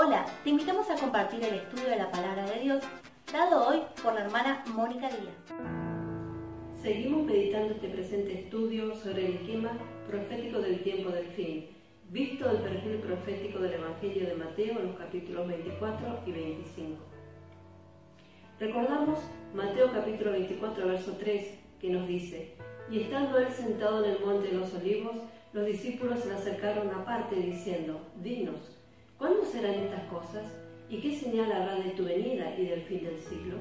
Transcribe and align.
Hola, 0.00 0.26
te 0.44 0.50
invitamos 0.50 0.88
a 0.90 0.94
compartir 0.94 1.42
el 1.42 1.54
estudio 1.54 1.88
de 1.88 1.96
la 1.96 2.08
palabra 2.12 2.46
de 2.46 2.60
Dios 2.60 2.84
dado 3.32 3.66
hoy 3.66 3.82
por 4.00 4.14
la 4.14 4.20
hermana 4.20 4.62
Mónica 4.72 5.08
Díaz. 5.08 5.34
Seguimos 6.80 7.26
meditando 7.26 7.74
este 7.74 7.88
presente 7.88 8.44
estudio 8.44 8.94
sobre 8.94 9.26
el 9.26 9.34
esquema 9.34 9.72
profético 10.06 10.60
del 10.60 10.84
tiempo 10.84 11.10
del 11.10 11.26
fin, 11.26 11.66
visto 12.10 12.48
el 12.48 12.58
perfil 12.58 12.98
profético 12.98 13.58
del 13.58 13.72
Evangelio 13.72 14.28
de 14.28 14.36
Mateo 14.36 14.78
en 14.78 14.86
los 14.86 14.96
capítulos 14.98 15.48
24 15.48 16.20
y 16.26 16.30
25. 16.30 17.02
Recordamos 18.60 19.18
Mateo 19.52 19.90
capítulo 19.92 20.30
24, 20.30 20.86
verso 20.86 21.16
3, 21.18 21.54
que 21.80 21.90
nos 21.90 22.06
dice, 22.06 22.54
y 22.88 23.00
estando 23.00 23.36
él 23.38 23.48
sentado 23.48 24.04
en 24.04 24.12
el 24.12 24.24
monte 24.24 24.46
de 24.46 24.58
los 24.58 24.72
olivos, 24.74 25.16
los 25.52 25.66
discípulos 25.66 26.20
se 26.20 26.30
acercaron 26.30 26.88
aparte 26.94 27.34
diciendo, 27.34 28.00
dinos, 28.22 28.77
¿Cuándo 29.18 29.44
serán 29.44 29.74
estas 29.74 30.04
cosas? 30.04 30.44
¿Y 30.88 31.00
qué 31.00 31.12
señal 31.12 31.50
habrá 31.50 31.74
de 31.74 31.90
tu 31.90 32.04
venida 32.04 32.54
y 32.56 32.66
del 32.66 32.82
fin 32.82 33.02
del 33.02 33.18
siglo? 33.18 33.56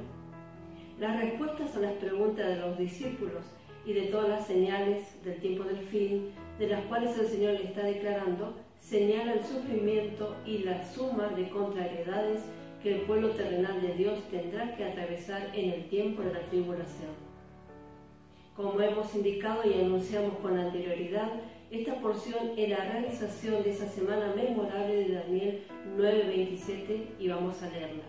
Las 1.00 1.20
respuestas 1.20 1.76
a 1.76 1.80
las 1.80 1.94
preguntas 1.94 2.46
de 2.46 2.58
los 2.58 2.78
discípulos 2.78 3.44
y 3.84 3.94
de 3.94 4.04
todas 4.04 4.30
las 4.30 4.46
señales 4.46 5.20
del 5.24 5.40
tiempo 5.40 5.64
del 5.64 5.80
fin, 5.88 6.30
de 6.60 6.68
las 6.68 6.86
cuales 6.86 7.18
el 7.18 7.26
Señor 7.26 7.54
le 7.54 7.64
está 7.64 7.82
declarando, 7.82 8.54
señala 8.80 9.34
el 9.34 9.44
sufrimiento 9.44 10.36
y 10.46 10.60
la 10.60 10.86
suma 10.94 11.30
de 11.30 11.50
contrariedades 11.50 12.44
que 12.84 12.94
el 12.94 13.02
pueblo 13.02 13.32
terrenal 13.32 13.82
de 13.82 13.96
Dios 13.96 14.20
tendrá 14.30 14.76
que 14.76 14.86
atravesar 14.86 15.50
en 15.56 15.72
el 15.72 15.90
tiempo 15.90 16.22
de 16.22 16.34
la 16.34 16.42
tribulación. 16.42 17.10
Como 18.56 18.80
hemos 18.80 19.14
indicado 19.16 19.64
y 19.68 19.74
anunciamos 19.74 20.38
con 20.38 20.56
anterioridad, 20.56 21.32
esta 21.70 22.00
porción 22.00 22.52
es 22.56 22.70
la 22.70 22.78
realización 22.78 23.62
de 23.62 23.72
esa 23.72 23.88
semana 23.90 24.34
memorable 24.34 24.96
de 24.96 25.14
Daniel 25.14 25.64
9:27 25.98 27.16
y 27.20 27.28
vamos 27.28 27.62
a 27.62 27.70
leerla. 27.70 28.04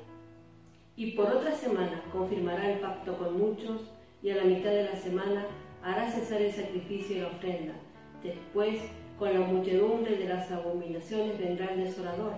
Y 0.95 1.13
por 1.13 1.27
otra 1.27 1.53
semana 1.53 2.05
confirmará 2.13 2.71
el 2.71 2.79
pacto 2.79 3.19
con 3.19 3.37
muchos 3.37 3.91
y 4.23 4.31
a 4.31 4.37
la 4.37 4.45
mitad 4.45 4.71
de 4.71 4.85
la 4.85 4.97
semana 4.97 5.47
hará 5.83 6.09
cesar 6.11 6.41
el 6.41 6.53
sacrificio 6.53 7.17
y 7.17 7.21
la 7.21 7.29
ofrenda. 7.29 7.75
Después, 8.23 8.81
con 9.19 9.33
la 9.33 9.41
muchedumbre 9.41 10.17
de 10.17 10.29
las 10.29 10.51
abominaciones 10.53 11.39
vendrá 11.39 11.73
el 11.73 11.85
desolador, 11.85 12.35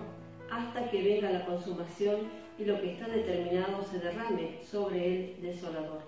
hasta 0.49 0.89
que 0.89 1.03
venga 1.03 1.29
la 1.29 1.45
consumación 1.45 2.29
y 2.57 2.65
lo 2.65 2.81
que 2.81 2.93
está 2.93 3.07
determinado 3.07 3.83
se 3.83 3.99
derrame 3.99 4.59
sobre 4.63 5.05
el 5.05 5.41
desolador. 5.41 6.01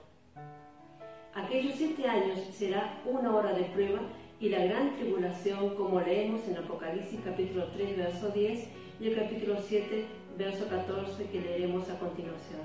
Aquellos 1.35 1.75
siete 1.75 2.07
años 2.07 2.39
será 2.51 3.01
una 3.05 3.35
hora 3.35 3.53
de 3.53 3.63
prueba 3.65 4.01
y 4.43 4.49
la 4.49 4.65
gran 4.65 4.97
tribulación, 4.97 5.73
como 5.75 6.01
leemos 6.01 6.45
en 6.49 6.57
Apocalipsis 6.57 7.17
capítulo 7.23 7.67
3, 7.77 7.95
verso 7.95 8.27
10 8.27 8.67
y 8.99 9.07
el 9.07 9.15
capítulo 9.15 9.55
7, 9.57 10.05
verso 10.37 10.67
14 10.67 11.29
que 11.29 11.39
leeremos 11.39 11.89
a 11.89 11.97
continuación. 11.97 12.59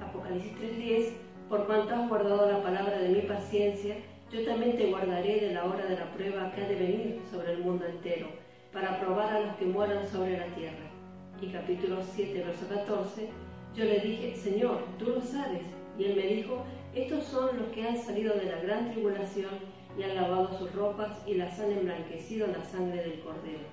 Apocalipsis 0.00 0.52
3:10, 0.52 1.14
por 1.48 1.66
cuanto 1.66 1.96
has 1.96 2.08
guardado 2.08 2.48
la 2.48 2.62
palabra 2.62 2.96
de 3.00 3.08
mi 3.08 3.22
paciencia, 3.22 3.96
yo 4.30 4.44
también 4.44 4.76
te 4.76 4.86
guardaré 4.86 5.40
de 5.40 5.52
la 5.52 5.64
hora 5.64 5.84
de 5.84 5.96
la 5.96 6.08
prueba 6.12 6.52
que 6.52 6.62
ha 6.62 6.68
de 6.68 6.76
venir 6.76 7.20
sobre 7.32 7.54
el 7.54 7.64
mundo 7.64 7.84
entero, 7.84 8.28
para 8.72 9.00
probar 9.00 9.34
a 9.34 9.40
los 9.40 9.56
que 9.56 9.66
moran 9.66 10.06
sobre 10.06 10.38
la 10.38 10.46
tierra. 10.54 10.92
Y 11.42 11.48
capítulo 11.48 11.96
7, 12.14 12.40
verso 12.40 12.68
14, 12.68 13.30
yo 13.74 13.84
le 13.84 13.98
dije, 13.98 14.36
Señor, 14.36 14.78
tú 14.96 15.06
lo 15.06 15.20
sabes. 15.20 15.62
Y 15.98 16.04
él 16.04 16.14
me 16.14 16.28
dijo, 16.28 16.64
estos 16.94 17.24
son 17.24 17.58
los 17.58 17.66
que 17.70 17.82
han 17.82 17.98
salido 17.98 18.34
de 18.34 18.44
la 18.44 18.60
gran 18.60 18.92
tribulación 18.92 19.73
y 19.98 20.02
han 20.02 20.14
lavado 20.14 20.58
sus 20.58 20.72
ropas 20.72 21.22
y 21.26 21.34
las 21.34 21.58
han 21.60 21.72
emblanquecido 21.72 22.46
en 22.46 22.52
la 22.52 22.64
sangre 22.64 23.02
del 23.02 23.20
Cordero. 23.20 23.64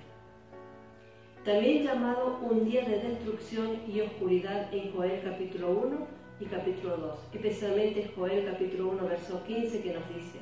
También 1.44 1.82
llamado 1.82 2.38
un 2.42 2.64
día 2.64 2.84
de 2.84 3.00
destrucción 3.00 3.80
y 3.88 4.00
oscuridad 4.00 4.72
en 4.72 4.92
Joel 4.92 5.20
capítulo 5.24 5.70
1 5.70 6.06
y 6.40 6.44
capítulo 6.44 6.96
2, 6.96 7.18
especialmente 7.34 8.12
Joel 8.14 8.44
capítulo 8.44 8.90
1 8.90 9.08
verso 9.08 9.42
15 9.44 9.82
que 9.82 9.92
nos 9.92 10.08
dice, 10.08 10.38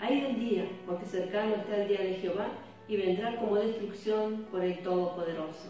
hay 0.00 0.22
del 0.22 0.40
día, 0.40 0.64
porque 0.86 1.04
cercano 1.04 1.56
está 1.56 1.82
el 1.82 1.88
día 1.88 2.00
de 2.00 2.14
Jehová 2.14 2.48
y 2.88 2.96
vendrá 2.96 3.36
como 3.36 3.56
destrucción 3.56 4.46
por 4.50 4.64
el 4.64 4.78
Todopoderoso. 4.78 5.68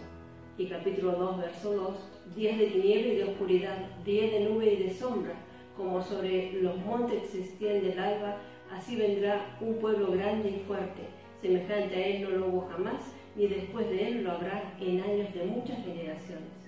Y 0.56 0.66
capítulo 0.66 1.12
2 1.12 1.38
verso 1.38 1.74
2, 1.74 2.36
días 2.36 2.58
de 2.58 2.66
tiniebla 2.66 3.12
y 3.12 3.16
de 3.16 3.24
oscuridad, 3.24 3.76
días 4.04 4.30
de 4.30 4.40
nube 4.40 4.72
y 4.72 4.84
de 4.84 4.94
sombra, 4.94 5.34
como 5.76 6.00
sobre 6.00 6.52
los 6.62 6.76
montes 6.78 7.30
se 7.30 7.40
extiende 7.40 7.92
el 7.92 7.98
alba 7.98 8.36
Así 8.72 8.96
vendrá 8.96 9.56
un 9.60 9.74
pueblo 9.74 10.12
grande 10.12 10.50
y 10.50 10.64
fuerte, 10.66 11.02
semejante 11.42 11.94
a 11.94 12.06
él 12.06 12.22
no 12.22 12.30
lo 12.30 12.46
hubo 12.46 12.68
jamás, 12.70 13.02
ni 13.34 13.48
después 13.48 13.88
de 13.90 14.08
él 14.08 14.24
lo 14.24 14.32
habrá 14.32 14.74
en 14.80 15.00
años 15.00 15.34
de 15.34 15.44
muchas 15.44 15.84
generaciones. 15.84 16.60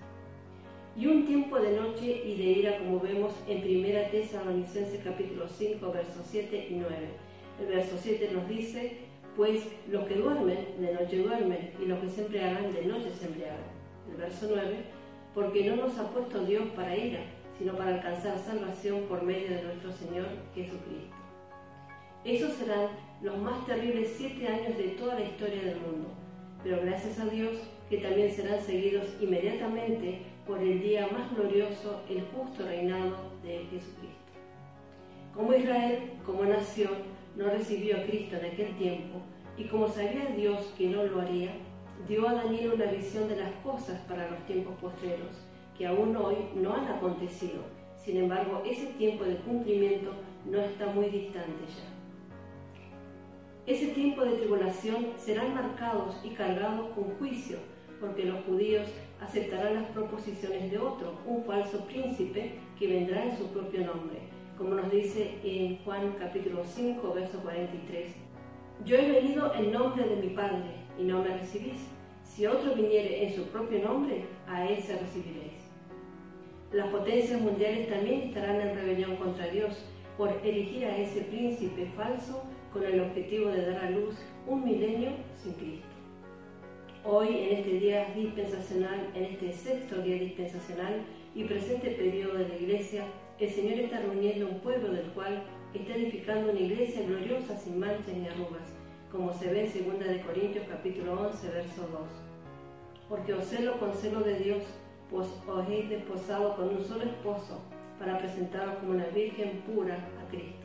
Y 0.96 1.06
un 1.06 1.26
tiempo 1.26 1.58
de 1.58 1.72
noche 1.72 2.22
y 2.26 2.36
de 2.36 2.44
ira, 2.44 2.78
como 2.78 3.00
vemos 3.00 3.32
en 3.48 3.62
1 3.62 4.10
Tesalonicenses 4.10 5.00
capítulo 5.02 5.48
5, 5.48 5.92
versos 5.92 6.26
7 6.26 6.66
y 6.70 6.74
9. 6.74 6.94
El 7.60 7.66
verso 7.66 7.96
7 7.98 8.30
nos 8.32 8.48
dice, 8.48 8.98
pues 9.36 9.66
los 9.90 10.06
que 10.06 10.16
duermen, 10.16 10.66
de 10.78 10.92
noche 10.92 11.18
duermen, 11.18 11.70
y 11.80 11.86
los 11.86 11.98
que 12.00 12.08
se 12.10 12.22
embriagan, 12.22 12.74
de 12.74 12.84
noche 12.84 13.10
se 13.18 13.26
embriagan. 13.26 13.64
El 14.10 14.16
verso 14.16 14.48
9, 14.50 14.76
porque 15.34 15.64
no 15.64 15.76
nos 15.76 15.98
ha 15.98 16.10
puesto 16.10 16.44
Dios 16.44 16.64
para 16.76 16.96
ira, 16.96 17.20
sino 17.58 17.74
para 17.74 17.94
alcanzar 17.94 18.36
salvación 18.38 19.02
por 19.08 19.22
medio 19.22 19.50
de 19.50 19.62
nuestro 19.62 19.92
Señor 19.92 20.26
Jesucristo. 20.54 21.11
Esos 22.24 22.52
serán 22.52 22.88
los 23.20 23.36
más 23.38 23.66
terribles 23.66 24.14
siete 24.16 24.46
años 24.46 24.78
de 24.78 24.90
toda 24.90 25.16
la 25.16 25.24
historia 25.24 25.60
del 25.60 25.80
mundo, 25.80 26.08
pero 26.62 26.80
gracias 26.80 27.18
a 27.18 27.26
Dios 27.26 27.50
que 27.90 27.96
también 27.96 28.30
serán 28.30 28.60
seguidos 28.60 29.08
inmediatamente 29.20 30.22
por 30.46 30.60
el 30.60 30.80
día 30.80 31.08
más 31.08 31.34
glorioso, 31.34 32.00
el 32.08 32.22
justo 32.26 32.64
reinado 32.64 33.16
de 33.42 33.64
Jesucristo. 33.70 34.32
Como 35.34 35.52
Israel, 35.52 36.12
como 36.24 36.44
nación, 36.44 36.92
no 37.34 37.46
recibió 37.46 37.96
a 37.96 38.04
Cristo 38.04 38.36
en 38.36 38.52
aquel 38.52 38.76
tiempo, 38.76 39.18
y 39.58 39.64
como 39.64 39.88
sabía 39.88 40.26
Dios 40.36 40.72
que 40.78 40.86
no 40.86 41.02
lo 41.02 41.22
haría, 41.22 41.50
dio 42.06 42.28
a 42.28 42.34
Daniel 42.34 42.74
una 42.74 42.86
visión 42.86 43.28
de 43.28 43.36
las 43.36 43.52
cosas 43.64 43.98
para 44.08 44.30
los 44.30 44.38
tiempos 44.46 44.74
postreros, 44.80 45.44
que 45.76 45.88
aún 45.88 46.16
hoy 46.16 46.36
no 46.54 46.72
han 46.74 46.86
acontecido. 46.86 47.62
Sin 47.96 48.16
embargo, 48.16 48.62
ese 48.64 48.86
tiempo 48.98 49.24
de 49.24 49.36
cumplimiento 49.38 50.12
no 50.44 50.60
está 50.60 50.86
muy 50.86 51.06
distante 51.06 51.64
ya. 51.66 52.01
Ese 53.64 53.88
tiempo 53.88 54.24
de 54.24 54.38
tribulación 54.38 55.12
serán 55.16 55.54
marcados 55.54 56.16
y 56.24 56.30
cargados 56.30 56.90
con 56.96 57.04
juicio, 57.18 57.58
porque 58.00 58.24
los 58.24 58.44
judíos 58.44 58.88
aceptarán 59.20 59.74
las 59.74 59.90
proposiciones 59.92 60.68
de 60.68 60.78
otro, 60.78 61.16
un 61.24 61.44
falso 61.44 61.84
príncipe 61.86 62.54
que 62.76 62.88
vendrá 62.88 63.24
en 63.24 63.38
su 63.38 63.46
propio 63.52 63.86
nombre, 63.86 64.18
como 64.58 64.74
nos 64.74 64.90
dice 64.90 65.36
en 65.44 65.78
Juan 65.84 66.16
capítulo 66.18 66.64
5, 66.64 67.14
verso 67.14 67.38
43. 67.38 68.12
Yo 68.84 68.96
he 68.96 69.12
venido 69.12 69.54
en 69.54 69.70
nombre 69.70 70.08
de 70.08 70.16
mi 70.16 70.30
Padre 70.30 70.74
y 70.98 71.04
no 71.04 71.22
me 71.22 71.38
recibís. 71.38 71.86
Si 72.24 72.46
otro 72.46 72.74
viniere 72.74 73.28
en 73.28 73.36
su 73.36 73.44
propio 73.44 73.78
nombre, 73.78 74.24
a 74.48 74.66
él 74.66 74.82
se 74.82 74.98
recibiréis. 74.98 75.70
Las 76.72 76.88
potencias 76.88 77.40
mundiales 77.40 77.88
también 77.88 78.22
estarán 78.22 78.60
en 78.60 78.74
rebelión 78.74 79.14
contra 79.16 79.46
Dios 79.46 79.84
por 80.18 80.30
elegir 80.42 80.84
a 80.84 80.96
ese 80.96 81.20
príncipe 81.20 81.86
falso 81.94 82.42
con 82.72 82.84
el 82.84 83.00
objetivo 83.00 83.50
de 83.50 83.66
dar 83.66 83.84
a 83.84 83.90
luz 83.90 84.14
un 84.46 84.64
milenio 84.64 85.10
sin 85.42 85.52
Cristo. 85.54 85.86
Hoy, 87.04 87.28
en 87.28 87.58
este 87.58 87.70
día 87.80 88.06
dispensacional, 88.14 89.10
en 89.14 89.24
este 89.24 89.52
sexto 89.52 90.00
día 90.02 90.16
dispensacional 90.16 91.02
y 91.34 91.44
presente 91.44 91.90
periodo 91.90 92.38
de 92.38 92.48
la 92.48 92.56
Iglesia, 92.56 93.04
el 93.38 93.50
Señor 93.50 93.78
está 93.80 94.00
reuniendo 94.00 94.48
un 94.48 94.60
pueblo 94.60 94.92
del 94.92 95.06
cual 95.10 95.42
está 95.74 95.94
edificando 95.94 96.50
una 96.50 96.60
iglesia 96.60 97.02
gloriosa 97.02 97.56
sin 97.56 97.80
manchas 97.80 98.14
ni 98.14 98.28
arrugas, 98.28 98.68
como 99.10 99.32
se 99.32 99.50
ve 99.50 99.70
en 99.74 99.98
2 99.98 99.98
de 99.98 100.20
Corintios 100.20 100.66
capítulo 100.68 101.12
11, 101.28 101.48
verso 101.48 101.88
2. 101.90 102.00
Porque 103.08 103.34
os 103.34 103.44
celo 103.46 103.78
con 103.78 103.92
celo 103.94 104.20
de 104.20 104.38
Dios, 104.38 104.62
pues 105.10 105.26
os 105.46 105.68
he 105.68 105.88
desposado 105.88 106.56
con 106.56 106.68
un 106.68 106.84
solo 106.84 107.04
esposo, 107.04 107.60
para 107.98 108.18
presentaros 108.18 108.76
como 108.76 108.92
una 108.92 109.06
virgen 109.06 109.62
pura 109.66 109.96
a 109.96 110.30
Cristo. 110.30 110.61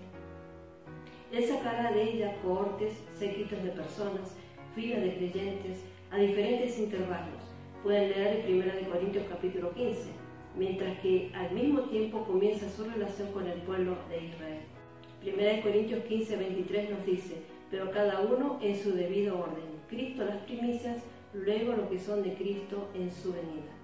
Él 1.31 1.43
sacará 1.43 1.91
de 1.91 2.03
ella 2.03 2.35
cohortes, 2.41 2.93
séquitos 3.13 3.61
de 3.61 3.71
personas, 3.71 4.35
filas 4.73 5.01
de 5.01 5.15
creyentes, 5.15 5.83
a 6.09 6.17
diferentes 6.17 6.79
intervalos. 6.79 7.43
Pueden 7.83 8.11
leer 8.11 8.45
en 8.47 8.61
1 8.61 8.89
Corintios 8.89 9.25
capítulo 9.29 9.73
15, 9.73 10.09
mientras 10.55 10.97
que 10.99 11.31
al 11.35 11.51
mismo 11.51 11.81
tiempo 11.81 12.23
comienza 12.23 12.69
su 12.69 12.85
relación 12.85 13.31
con 13.33 13.45
el 13.45 13.59
pueblo 13.61 13.97
de 14.09 14.25
Israel. 14.25 15.57
1 15.57 15.63
Corintios 15.63 16.03
15, 16.05 16.37
23 16.37 16.89
nos 16.91 17.05
dice, 17.05 17.35
pero 17.69 17.91
cada 17.91 18.21
uno 18.21 18.57
en 18.61 18.77
su 18.77 18.93
debido 18.93 19.37
orden. 19.37 19.65
Cristo 19.89 20.23
las 20.23 20.37
primicias, 20.43 21.03
luego 21.33 21.73
lo 21.73 21.89
que 21.89 21.99
son 21.99 22.23
de 22.23 22.33
Cristo 22.35 22.87
en 22.93 23.11
su 23.11 23.33
venida. 23.33 23.76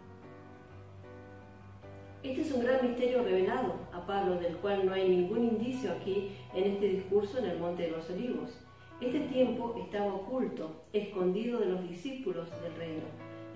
Este 2.24 2.40
es 2.40 2.54
un 2.54 2.64
gran 2.64 2.88
misterio 2.88 3.22
revelado 3.22 3.74
a 3.92 4.06
Pablo, 4.06 4.40
del 4.40 4.56
cual 4.56 4.86
no 4.86 4.94
hay 4.94 5.10
ningún 5.10 5.44
indicio 5.44 5.92
aquí 5.92 6.32
en 6.54 6.72
este 6.72 6.88
discurso 6.88 7.38
en 7.38 7.46
el 7.46 7.60
Monte 7.60 7.84
de 7.84 7.92
los 7.92 8.10
Olivos. 8.10 8.62
Este 9.02 9.20
tiempo 9.20 9.76
estaba 9.78 10.14
oculto, 10.14 10.86
escondido 10.94 11.60
de 11.60 11.66
los 11.66 11.84
discípulos 11.90 12.50
del 12.62 12.74
reino, 12.76 13.04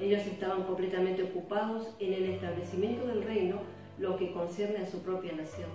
Ellos 0.01 0.21
estaban 0.27 0.63
completamente 0.63 1.23
ocupados 1.23 1.95
en 1.99 2.13
el 2.13 2.25
establecimiento 2.25 3.07
del 3.07 3.23
reino, 3.23 3.61
lo 3.97 4.17
que 4.17 4.33
concierne 4.33 4.79
a 4.79 4.85
su 4.85 5.01
propia 5.01 5.31
nación. 5.31 5.69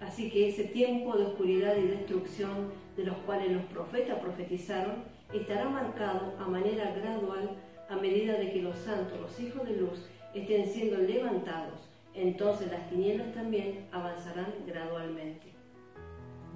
Así 0.00 0.30
que 0.30 0.48
ese 0.48 0.64
tiempo 0.64 1.16
de 1.16 1.26
oscuridad 1.26 1.76
y 1.76 1.86
destrucción 1.86 2.72
de 2.96 3.04
los 3.04 3.16
cuales 3.18 3.52
los 3.52 3.62
profetas 3.64 4.18
profetizaron 4.20 5.04
estará 5.34 5.68
marcado 5.68 6.32
a 6.40 6.48
manera 6.48 6.92
gradual 6.92 7.50
a 7.88 7.96
medida 7.96 8.38
de 8.38 8.52
que 8.52 8.62
los 8.62 8.76
santos, 8.78 9.20
los 9.20 9.38
hijos 9.38 9.68
de 9.68 9.76
luz, 9.76 10.08
estén 10.34 10.66
siendo 10.66 10.98
levantados. 10.98 11.88
Entonces 12.14 12.70
las 12.70 12.88
tinieblas 12.88 13.32
también 13.32 13.86
avanzarán 13.92 14.52
gradualmente. 14.66 15.46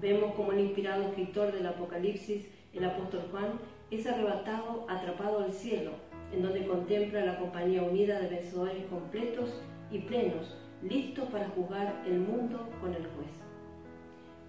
Vemos 0.01 0.35
como 0.35 0.53
el 0.53 0.61
inspirado 0.61 1.03
escritor 1.05 1.53
del 1.53 1.67
Apocalipsis, 1.67 2.47
el 2.75 2.85
apóstol 2.85 3.23
Juan, 3.31 3.59
es 3.91 4.07
arrebatado, 4.07 4.85
atrapado 4.89 5.45
al 5.45 5.53
cielo, 5.53 5.93
en 6.33 6.43
donde 6.43 6.67
contempla 6.67 7.25
la 7.25 7.39
compañía 7.39 7.83
unida 7.83 8.19
de 8.21 8.29
vencedores 8.29 8.85
completos 8.87 9.63
y 9.91 10.01
plenos, 10.01 10.57
listos 10.83 11.29
para 11.31 11.49
juzgar 11.49 12.03
el 12.07 12.19
mundo 12.19 12.69
con 12.81 12.91
el 12.93 13.07
juez. 13.07 13.47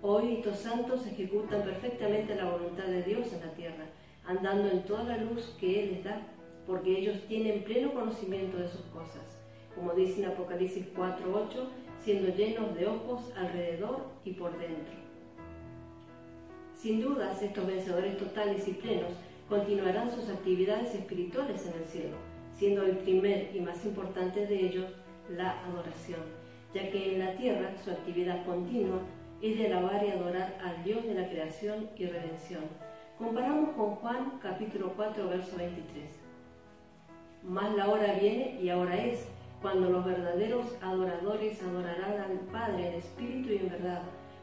Hoy 0.02 0.36
estos 0.36 0.60
santos 0.60 1.06
ejecutan 1.08 1.64
perfectamente 1.64 2.36
la 2.36 2.50
voluntad 2.50 2.86
de 2.86 3.04
Dios 3.04 3.32
en 3.32 3.40
la 3.46 3.54
tierra, 3.54 3.86
andando 4.26 4.70
en 4.70 4.84
toda 4.84 5.04
la 5.04 5.18
luz 5.18 5.56
que 5.60 5.84
Él 5.84 5.94
les 5.94 6.04
da, 6.04 6.22
porque 6.68 7.00
ellos 7.00 7.18
tienen 7.28 7.64
pleno 7.64 7.94
conocimiento 7.94 8.58
de 8.58 8.68
sus 8.68 8.82
cosas, 8.88 9.40
como 9.74 9.94
dice 9.94 10.22
en 10.22 10.32
Apocalipsis 10.32 10.86
4.8, 10.96 11.48
siendo 12.04 12.28
llenos 12.36 12.76
de 12.76 12.88
ojos 12.88 13.32
alrededor 13.38 14.06
y 14.26 14.34
por 14.34 14.52
dentro. 14.60 14.94
Sin 16.76 17.02
dudas, 17.02 17.42
estos 17.42 17.66
vencedores 17.66 18.18
totales 18.18 18.68
y 18.68 18.74
plenos 18.74 19.14
continuarán 19.50 20.12
sus 20.12 20.30
actividades 20.30 20.94
espirituales 20.94 21.66
en 21.66 21.82
el 21.82 21.86
cielo, 21.86 22.18
siendo 22.58 22.84
el 22.84 22.98
primer 22.98 23.56
y 23.56 23.62
más 23.62 23.84
importante 23.86 24.46
de 24.46 24.68
ellos 24.68 24.86
la 25.30 25.64
adoración, 25.66 26.20
ya 26.74 26.92
que 26.92 27.14
en 27.14 27.20
la 27.20 27.36
tierra 27.36 27.74
su 27.84 27.92
actividad 27.92 28.46
continua 28.46 29.00
es 29.42 29.58
de 29.58 29.68
alabar 29.68 30.04
y 30.04 30.10
adorar 30.10 30.58
al 30.64 30.84
Dios 30.84 31.04
de 31.06 31.14
la 31.14 31.30
creación 31.30 31.90
y 31.96 32.06
redención. 32.06 32.64
Comparamos 33.18 33.76
con 33.76 33.96
Juan 33.96 34.40
capítulo 34.42 34.94
4, 34.96 35.30
verso 35.30 35.58
23. 35.58 36.17
Más 37.48 37.74
la 37.78 37.90
hora 37.90 38.14
viene 38.20 38.60
y 38.62 38.68
ahora 38.68 38.98
es, 38.98 39.26
cuando 39.62 39.90
los 39.90 40.04
verdaderos 40.04 40.66
adoradores 40.82 41.64
adorarán 41.64 42.20
al 42.20 42.40
Padre 42.52 42.90
en 42.90 42.94
espíritu 42.96 43.54
y 43.54 43.58
en 43.58 43.70
verdad, 43.70 44.02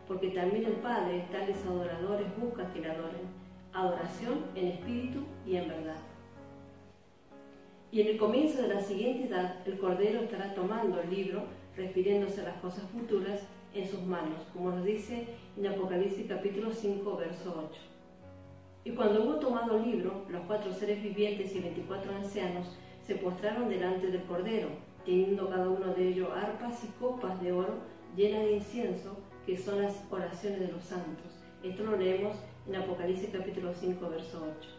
porque 0.08 0.28
también 0.30 0.64
el 0.64 0.76
Padre, 0.76 1.26
tales 1.30 1.62
adoradores, 1.66 2.26
busca 2.38 2.72
que 2.72 2.80
le 2.80 2.90
adoren. 2.90 3.44
Adoración 3.74 4.46
en 4.54 4.68
espíritu 4.68 5.20
y 5.46 5.56
en 5.56 5.68
verdad. 5.68 5.98
Y 7.92 8.00
en 8.00 8.06
el 8.06 8.16
comienzo 8.16 8.62
de 8.62 8.68
la 8.68 8.80
siguiente 8.80 9.28
edad, 9.28 9.56
el 9.66 9.78
Cordero 9.78 10.20
estará 10.20 10.54
tomando 10.54 10.98
el 11.02 11.10
libro, 11.10 11.42
refiriéndose 11.76 12.40
a 12.40 12.44
las 12.44 12.56
cosas 12.56 12.84
futuras, 12.90 13.42
en 13.74 13.86
sus 13.86 14.00
manos, 14.02 14.38
como 14.52 14.70
nos 14.70 14.84
dice 14.84 15.26
en 15.58 15.66
Apocalipsis 15.66 16.26
capítulo 16.28 16.72
5, 16.72 17.16
verso 17.16 17.68
8. 17.70 17.80
Y 18.84 18.90
cuando 18.92 19.24
hubo 19.24 19.34
tomado 19.36 19.76
el 19.76 19.90
libro, 19.90 20.24
los 20.30 20.42
cuatro 20.42 20.72
seres 20.72 21.02
vivientes 21.02 21.54
y 21.56 21.58
veinticuatro 21.58 22.14
ancianos 22.14 22.78
se 23.06 23.16
postraron 23.16 23.68
delante 23.68 24.06
del 24.06 24.22
Cordero, 24.22 24.68
teniendo 25.04 25.48
cada 25.50 25.68
uno 25.68 25.92
de 25.94 26.08
ellos 26.08 26.28
arpas 26.34 26.82
y 26.84 26.88
copas 26.98 27.40
de 27.42 27.52
oro 27.52 27.74
llenas 28.16 28.44
de 28.44 28.52
incienso, 28.56 29.16
que 29.44 29.58
son 29.58 29.82
las 29.82 30.02
oraciones 30.10 30.60
de 30.60 30.68
los 30.68 30.82
santos. 30.82 31.44
Esto 31.62 31.84
lo 31.84 31.96
leemos 31.96 32.36
en 32.66 32.76
Apocalipsis 32.76 33.30
capítulo 33.30 33.72
5, 33.74 34.08
verso 34.08 34.54
8. 34.58 34.70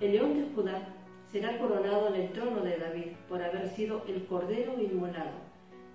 El 0.00 0.12
león 0.12 0.34
de 0.34 0.54
Judá 0.54 0.88
será 1.30 1.58
coronado 1.58 2.08
en 2.14 2.22
el 2.22 2.32
trono 2.32 2.60
de 2.62 2.78
David 2.78 3.12
por 3.28 3.42
haber 3.42 3.68
sido 3.68 4.02
el 4.08 4.24
cordero 4.26 4.80
inmolado. 4.80 5.46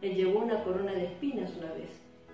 Él 0.01 0.15
llevó 0.15 0.39
una 0.39 0.63
corona 0.63 0.93
de 0.93 1.05
espinas 1.05 1.51
una 1.57 1.73
vez, 1.73 1.89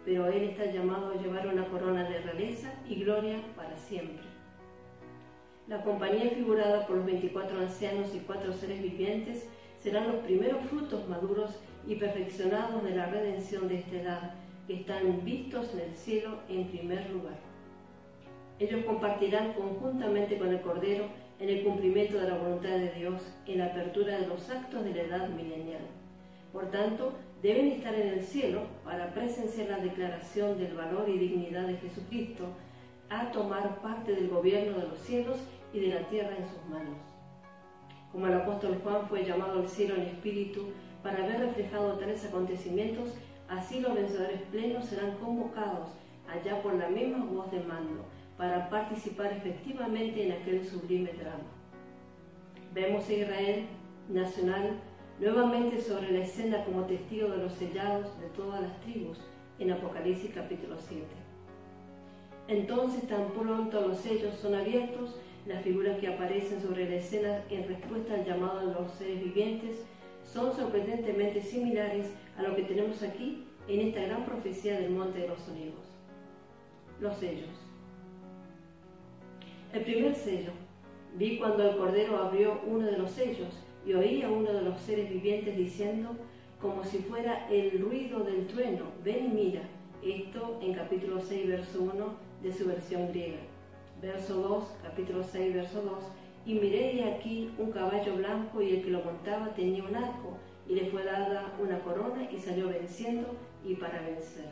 pero 0.06 0.28
él 0.28 0.44
está 0.44 0.66
llamado 0.66 1.12
a 1.12 1.22
llevar 1.22 1.48
una 1.48 1.66
corona 1.68 2.08
de 2.08 2.20
realeza 2.20 2.74
y 2.88 3.04
gloria 3.04 3.42
para 3.56 3.76
siempre. 3.78 4.37
La 5.68 5.84
compañía 5.84 6.30
figurada 6.30 6.88
por 6.88 6.96
los 6.96 7.06
24 7.06 7.60
ancianos 7.60 8.16
y 8.16 8.20
cuatro 8.20 8.54
seres 8.54 8.82
vivientes 8.82 9.50
serán 9.84 10.08
los 10.08 10.24
primeros 10.24 10.66
frutos 10.68 11.06
maduros 11.10 11.60
y 11.86 11.96
perfeccionados 11.96 12.84
de 12.84 12.96
la 12.96 13.08
redención 13.08 13.68
de 13.68 13.80
esta 13.80 13.96
edad, 13.98 14.34
que 14.66 14.76
están 14.76 15.26
vistos 15.26 15.74
en 15.74 15.82
el 15.82 15.96
cielo 15.96 16.40
en 16.48 16.70
primer 16.70 17.10
lugar. 17.10 17.36
Ellos 18.60 18.86
compartirán 18.86 19.54
conjuntamente 19.54 20.38
con 20.38 20.54
el 20.54 20.62
Cordero 20.62 21.06
en 21.38 21.50
el 21.50 21.66
cumplimiento 21.66 22.18
de 22.18 22.30
la 22.30 22.38
voluntad 22.38 22.70
de 22.70 22.94
Dios 22.94 23.22
en 23.46 23.58
la 23.58 23.66
apertura 23.66 24.20
de 24.20 24.28
los 24.28 24.50
actos 24.50 24.86
de 24.86 24.96
la 24.96 25.02
edad 25.02 25.30
milenial. 25.30 25.82
Por 26.54 26.72
tanto, 26.72 27.12
deben 27.44 27.74
estar 27.74 27.94
en 27.94 28.08
el 28.08 28.24
cielo 28.24 28.62
para 28.86 29.14
presenciar 29.14 29.70
la 29.70 29.80
declaración 29.80 30.58
del 30.58 30.76
valor 30.76 31.10
y 31.10 31.18
dignidad 31.18 31.68
de 31.68 31.76
Jesucristo, 31.76 32.46
a 33.10 33.32
tomar 33.32 33.82
parte 33.82 34.14
del 34.14 34.30
gobierno 34.30 34.78
de 34.78 34.88
los 34.88 35.00
cielos 35.00 35.38
y 35.78 35.82
de 35.82 36.00
la 36.00 36.08
tierra 36.10 36.36
en 36.36 36.48
sus 36.48 36.66
manos. 36.70 36.98
Como 38.12 38.28
el 38.28 38.34
apóstol 38.34 38.80
Juan 38.84 39.08
fue 39.08 39.24
llamado 39.24 39.60
al 39.60 39.68
cielo 39.68 39.96
en 39.96 40.04
espíritu 40.04 40.72
para 41.04 41.24
haber 41.24 41.40
reflejado 41.40 41.94
tales 41.94 42.26
acontecimientos, 42.26 43.14
así 43.48 43.80
los 43.80 43.94
vencedores 43.94 44.42
plenos 44.52 44.86
serán 44.86 45.18
convocados 45.18 45.90
allá 46.28 46.62
por 46.64 46.74
la 46.74 46.90
misma 46.90 47.26
voz 47.26 47.52
de 47.52 47.60
mando 47.62 48.06
para 48.38 48.70
participar 48.70 49.34
efectivamente 49.34 50.26
en 50.26 50.32
aquel 50.32 50.66
sublime 50.66 51.12
drama. 51.14 51.46
Vemos 52.74 53.08
a 53.08 53.14
Israel 53.14 53.66
nacional 54.10 54.80
nuevamente 55.20 55.82
sobre 55.82 56.12
la 56.12 56.20
escena 56.20 56.64
como 56.66 56.86
testigo 56.86 57.30
de 57.30 57.38
los 57.38 57.54
sellados 57.54 58.20
de 58.20 58.28
todas 58.36 58.62
las 58.62 58.82
tribus 58.82 59.20
en 59.60 59.72
Apocalipsis 59.72 60.32
capítulo 60.34 60.76
7. 60.80 61.06
Entonces 62.48 63.08
tan 63.08 63.30
pronto 63.32 63.88
los 63.88 64.00
sellos 64.00 64.36
son 64.36 64.56
abiertos, 64.56 65.16
las 65.48 65.64
figuras 65.64 65.98
que 66.00 66.10
aparecen 66.10 66.62
sobre 66.62 66.90
la 66.90 66.96
escena 66.96 67.42
en 67.50 67.68
respuesta 67.68 68.16
al 68.16 68.26
llamado 68.26 68.68
de 68.68 68.74
los 68.74 68.92
seres 68.94 69.24
vivientes 69.24 69.86
son 70.24 70.54
sorprendentemente 70.54 71.42
similares 71.42 72.08
a 72.38 72.44
lo 72.44 72.54
que 72.56 72.64
tenemos 72.64 73.02
aquí 73.02 73.46
en 73.70 73.88
esta 73.88 74.02
gran 74.02 74.26
profecía 74.26 74.78
del 74.78 74.92
Monte 74.92 75.20
de 75.20 75.30
los 75.30 75.48
Olivos. 75.48 75.86
Los 77.00 77.16
sellos. 77.18 77.50
El 79.74 79.84
primer 79.84 80.16
sello. 80.16 80.52
Vi 81.16 81.38
cuando 81.38 81.70
el 81.70 81.78
Cordero 81.78 82.18
abrió 82.18 82.60
uno 82.68 82.86
de 82.86 82.98
los 82.98 83.12
sellos 83.12 83.50
y 83.86 83.94
oí 83.94 84.22
a 84.22 84.30
uno 84.30 84.52
de 84.52 84.62
los 84.62 84.80
seres 84.82 85.10
vivientes 85.10 85.56
diciendo, 85.56 86.10
como 86.62 86.84
si 86.84 87.00
fuera 87.00 87.48
el 87.50 87.80
ruido 87.80 88.20
del 88.20 88.48
trueno, 88.48 88.86
ven 89.04 89.26
y 89.26 89.30
mira. 89.30 89.62
Esto 90.04 90.60
en 90.62 90.74
capítulo 90.74 91.22
6, 91.22 91.48
verso 91.48 91.82
1 91.82 92.16
de 92.44 92.54
su 92.54 92.68
versión 92.68 93.08
griega. 93.10 93.40
Verso 94.02 94.36
2, 94.36 94.64
capítulo 94.84 95.24
6, 95.24 95.56
verso 95.56 95.82
2. 95.82 95.94
Y 96.46 96.54
miré 96.56 96.94
de 96.96 97.04
aquí 97.04 97.52
un 97.58 97.72
caballo 97.72 98.16
blanco 98.16 98.62
y 98.62 98.76
el 98.76 98.84
que 98.84 98.92
lo 98.92 99.04
montaba 99.04 99.54
tenía 99.56 99.84
un 99.84 99.96
arco 99.96 100.38
y 100.68 100.76
le 100.76 100.86
fue 100.92 101.04
dada 101.04 101.54
una 101.60 101.80
corona 101.80 102.30
y 102.32 102.38
salió 102.40 102.70
venciendo 102.70 103.36
y 103.66 103.76
para 103.76 104.02
vencer. 104.02 104.46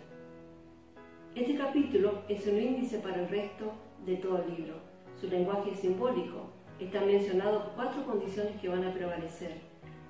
Este 1.36 1.56
capítulo 1.56 2.24
es 2.28 2.46
un 2.48 2.60
índice 2.60 3.00
para 3.00 3.22
el 3.22 3.30
resto 3.30 3.74
de 4.06 4.18
todo 4.18 4.44
el 4.44 4.56
libro 4.56 4.96
su 5.20 5.28
lenguaje 5.28 5.72
es 5.72 5.80
simbólico. 5.80 6.50
Están 6.80 7.08
mencionados 7.08 7.64
cuatro 7.76 8.06
condiciones 8.06 8.60
que 8.60 8.68
van 8.68 8.84
a 8.84 8.94
prevalecer. 8.94 9.54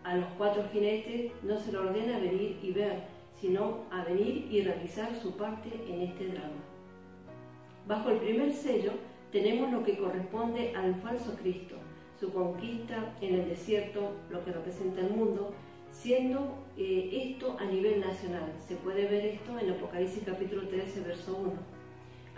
A 0.04 0.16
los 0.18 0.26
cuatro 0.38 0.64
jinetes 0.72 1.32
no 1.44 1.58
se 1.60 1.72
le 1.72 1.78
ordena 1.78 2.20
venir 2.20 2.60
y 2.62 2.72
ver, 2.72 3.04
sino 3.40 3.84
a 3.92 4.04
venir 4.04 4.48
y 4.52 4.62
realizar 4.62 5.16
su 5.16 5.36
parte 5.38 5.70
en 5.88 6.02
este 6.02 6.28
drama. 6.28 6.64
Bajo 7.88 8.10
el 8.10 8.18
primer 8.18 8.52
sello 8.52 8.94
tenemos 9.36 9.70
lo 9.70 9.84
que 9.84 9.98
corresponde 9.98 10.74
al 10.78 10.96
falso 11.02 11.36
Cristo, 11.36 11.76
su 12.18 12.32
conquista 12.32 13.14
en 13.20 13.36
el 13.36 13.50
desierto, 13.50 14.14
lo 14.32 14.46
que 14.46 14.54
representa 14.54 15.02
el 15.02 15.10
mundo, 15.10 15.52
siendo 15.92 16.56
eh, 16.78 17.10
esto 17.12 17.58
a 17.60 17.66
nivel 17.66 18.00
nacional. 18.00 18.54
Se 18.66 18.76
puede 18.76 19.06
ver 19.10 19.26
esto 19.26 19.60
en 19.60 19.72
Apocalipsis 19.72 20.24
capítulo 20.26 20.70
13, 20.70 21.02
verso 21.02 21.36
1. 21.36 21.52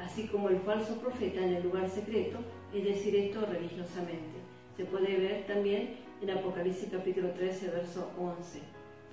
Así 0.04 0.25
como 0.25 0.50
el 0.50 0.58
falso 0.62 1.00
profeta 1.00 1.39
en 1.39 1.58
el 1.58 1.63
lugar 1.66 1.88
secreto, 1.88 2.39
es 2.74 2.84
decir, 2.84 3.16
esto 3.16 3.46
religiosamente. 3.46 4.39
Se 4.75 4.86
puede 4.86 5.20
ver 5.20 5.46
también 5.46 5.98
en 6.24 6.32
Apocalipsis 6.32 6.89
capítulo 6.92 7.30
13, 7.30 7.70
verso 7.70 8.10
11. 8.18 8.60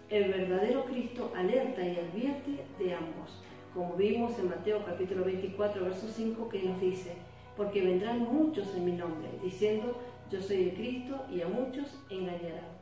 El 0.09 0.33
verdadero 0.33 0.87
Cristo 0.87 1.31
alerta 1.37 1.87
y 1.87 1.99
advierte 1.99 2.65
de 2.79 2.95
ambos, 2.95 3.43
como 3.75 3.93
vimos 3.93 4.39
en 4.39 4.49
Mateo 4.49 4.83
capítulo 4.87 5.27
24, 5.27 5.85
verso 5.85 6.09
5, 6.09 6.49
que 6.49 6.63
nos 6.63 6.81
dice, 6.81 7.13
porque 7.57 7.83
vendrán 7.83 8.21
muchos 8.21 8.75
en 8.75 8.85
mi 8.85 8.93
nombre, 8.93 9.29
diciendo, 9.43 9.97
yo 10.31 10.41
soy 10.41 10.65
el 10.65 10.75
Cristo, 10.75 11.25
y 11.31 11.43
a 11.43 11.49
muchos 11.49 11.99
engañarán. 12.11 12.75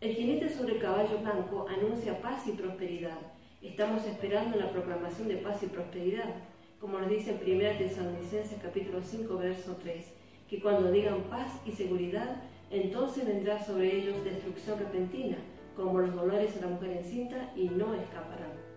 El 0.00 0.14
jinete 0.14 0.48
sobre 0.48 0.74
el 0.74 0.80
caballo 0.80 1.18
blanco 1.18 1.66
anuncia 1.68 2.20
paz 2.22 2.46
y 2.46 2.52
prosperidad. 2.52 3.18
Estamos 3.60 4.06
esperando 4.06 4.58
la 4.58 4.70
proclamación 4.70 5.28
de 5.28 5.36
paz 5.36 5.62
y 5.62 5.66
prosperidad 5.66 6.34
como 6.80 6.98
nos 6.98 7.10
dice 7.10 7.32
en 7.32 7.56
1 7.56 7.78
Tesalonicenses 7.78 8.58
capítulo 8.62 9.02
5, 9.02 9.36
verso 9.36 9.76
3, 9.82 10.14
que 10.48 10.62
cuando 10.62 10.90
digan 10.90 11.22
paz 11.24 11.60
y 11.66 11.72
seguridad, 11.72 12.42
Entonces 12.70 13.26
vendrá 13.26 13.62
sobre 13.62 13.96
ellos 13.96 14.24
destrucción 14.24 14.78
repentina, 14.78 15.36
como 15.76 15.98
los 15.98 16.14
dolores 16.14 16.56
a 16.56 16.60
la 16.60 16.68
mujer 16.68 16.98
encinta, 16.98 17.52
y 17.56 17.68
no 17.68 17.94
escaparán. 17.94 18.69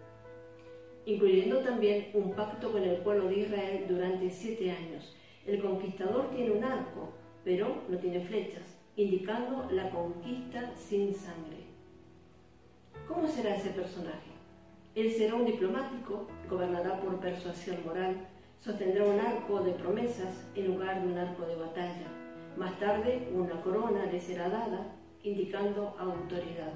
Incluyendo 1.05 1.59
también 1.59 2.09
un 2.13 2.31
pacto 2.31 2.71
con 2.71 2.83
el 2.83 2.97
pueblo 2.97 3.27
de 3.27 3.39
Israel 3.39 3.85
durante 3.89 4.29
siete 4.29 4.71
años. 4.71 5.15
El 5.45 5.61
conquistador 5.61 6.29
tiene 6.29 6.51
un 6.51 6.63
arco, 6.63 7.09
pero 7.43 7.83
no 7.89 7.97
tiene 7.97 8.21
flechas, 8.21 8.77
indicando 8.95 9.67
la 9.71 9.89
conquista 9.89 10.73
sin 10.77 11.13
sangre. 11.13 11.63
¿Cómo 13.07 13.27
será 13.27 13.55
ese 13.55 13.71
personaje? 13.71 14.31
Él 14.95 15.11
será 15.11 15.35
un 15.35 15.45
diplomático, 15.45 16.27
gobernará 16.49 17.01
por 17.01 17.19
persuasión 17.19 17.77
moral, 17.85 18.15
sostendrá 18.61 19.03
un 19.03 19.19
arco 19.19 19.59
de 19.59 19.73
promesas 19.73 20.47
en 20.55 20.67
lugar 20.67 21.01
de 21.01 21.07
un 21.07 21.17
arco 21.17 21.45
de 21.45 21.55
batalla. 21.55 22.07
Más 22.55 22.79
tarde, 22.79 23.27
una 23.33 23.59
corona 23.61 24.05
le 24.05 24.21
será 24.21 24.47
dada, 24.47 24.95
indicando 25.23 25.95
autoridad. 25.99 26.73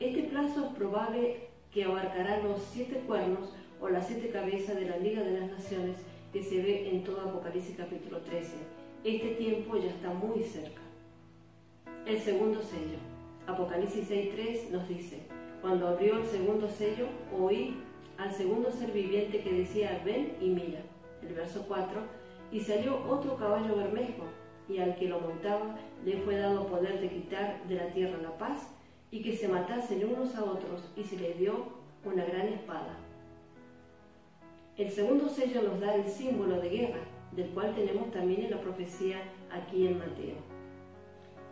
Este 0.00 0.24
plazo 0.24 0.66
es 0.66 0.72
probable 0.72 1.49
que 1.72 1.84
abarcará 1.84 2.42
los 2.42 2.62
siete 2.62 2.96
cuernos 3.06 3.52
o 3.80 3.88
las 3.88 4.06
siete 4.06 4.30
cabezas 4.30 4.76
de 4.76 4.86
la 4.86 4.96
Liga 4.98 5.22
de 5.22 5.40
las 5.40 5.50
Naciones 5.50 5.96
que 6.32 6.42
se 6.42 6.62
ve 6.62 6.90
en 6.90 7.04
todo 7.04 7.20
Apocalipsis 7.20 7.76
capítulo 7.76 8.18
13. 8.18 8.52
Este 9.04 9.28
tiempo 9.36 9.76
ya 9.76 9.90
está 9.90 10.10
muy 10.12 10.42
cerca. 10.42 10.80
El 12.06 12.18
segundo 12.20 12.62
sello. 12.62 12.98
Apocalipsis 13.46 14.10
6.3 14.10 14.70
nos 14.70 14.88
dice, 14.88 15.20
cuando 15.60 15.88
abrió 15.88 16.18
el 16.18 16.26
segundo 16.26 16.68
sello, 16.68 17.06
oí 17.38 17.76
al 18.18 18.32
segundo 18.32 18.70
ser 18.70 18.92
viviente 18.92 19.40
que 19.40 19.52
decía, 19.52 20.02
ven 20.04 20.36
y 20.40 20.50
mira. 20.50 20.80
El 21.22 21.34
verso 21.34 21.64
4, 21.66 22.00
y 22.52 22.60
salió 22.60 23.02
otro 23.08 23.36
caballo 23.36 23.76
bermejo, 23.76 24.24
y 24.68 24.78
al 24.78 24.94
que 24.96 25.08
lo 25.08 25.20
montaba 25.20 25.76
le 26.04 26.18
fue 26.18 26.36
dado 26.36 26.66
poder 26.66 27.00
de 27.00 27.08
quitar 27.08 27.62
de 27.66 27.74
la 27.74 27.88
tierra 27.92 28.18
la 28.22 28.36
paz, 28.38 28.68
y 29.10 29.22
que 29.22 29.36
se 29.36 29.48
matasen 29.48 30.04
unos 30.04 30.34
a 30.36 30.44
otros, 30.44 30.88
y 30.96 31.04
se 31.04 31.18
les 31.18 31.38
dio 31.38 31.64
una 32.04 32.24
gran 32.24 32.48
espada. 32.48 32.96
El 34.76 34.90
segundo 34.90 35.28
sello 35.28 35.62
nos 35.62 35.80
da 35.80 35.94
el 35.94 36.08
símbolo 36.08 36.60
de 36.60 36.68
guerra, 36.68 37.00
del 37.32 37.50
cual 37.50 37.74
tenemos 37.74 38.10
también 38.12 38.44
en 38.44 38.50
la 38.50 38.60
profecía 38.60 39.22
aquí 39.50 39.86
en 39.86 39.98
Mateo. 39.98 40.36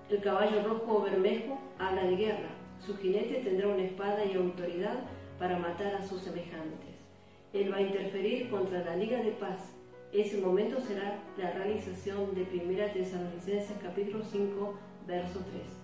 El 0.09 0.21
caballo 0.23 0.63
rojo 0.63 0.99
o 0.99 1.03
bermejo 1.03 1.59
habla 1.79 2.05
de 2.05 2.17
guerra, 2.17 2.49
su 2.81 2.97
jinete 2.97 3.43
tendrá 3.43 3.69
una 3.69 3.83
espada 3.83 4.25
y 4.25 4.35
autoridad 4.35 5.01
para 5.39 5.59
matar 5.59 5.95
a 5.97 6.07
sus 6.07 6.23
semejantes. 6.23 6.97
Él 7.53 7.73
va 7.73 7.77
a 7.77 7.83
interferir 7.83 8.51
contra 8.51 8.85
la 8.85 8.97
Liga 8.97 9.23
de 9.23 9.33
Paz. 9.33 9.75
Ese 10.13 10.39
momento 10.39 10.81
será 10.81 11.19
la 11.37 11.51
realización 11.51 12.35
de 12.35 12.43
1 12.43 12.93
Tesalonicenses 12.93 13.77
capítulo 13.83 14.25
5, 14.25 14.75
verso 15.07 15.41
3. 15.51 15.78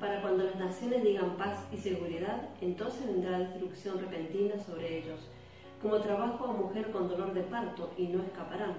Para 0.00 0.20
cuando 0.20 0.44
las 0.44 0.56
naciones 0.56 1.02
digan 1.02 1.36
paz 1.36 1.66
y 1.72 1.76
seguridad, 1.76 2.50
entonces 2.60 3.06
vendrá 3.06 3.38
destrucción 3.38 3.98
repentina 3.98 4.58
sobre 4.58 4.98
ellos, 4.98 5.20
como 5.80 6.00
trabajo 6.00 6.44
a 6.44 6.52
mujer 6.52 6.90
con 6.90 7.08
dolor 7.08 7.32
de 7.32 7.42
parto, 7.42 7.90
y 7.96 8.08
no 8.08 8.22
escaparán. 8.22 8.74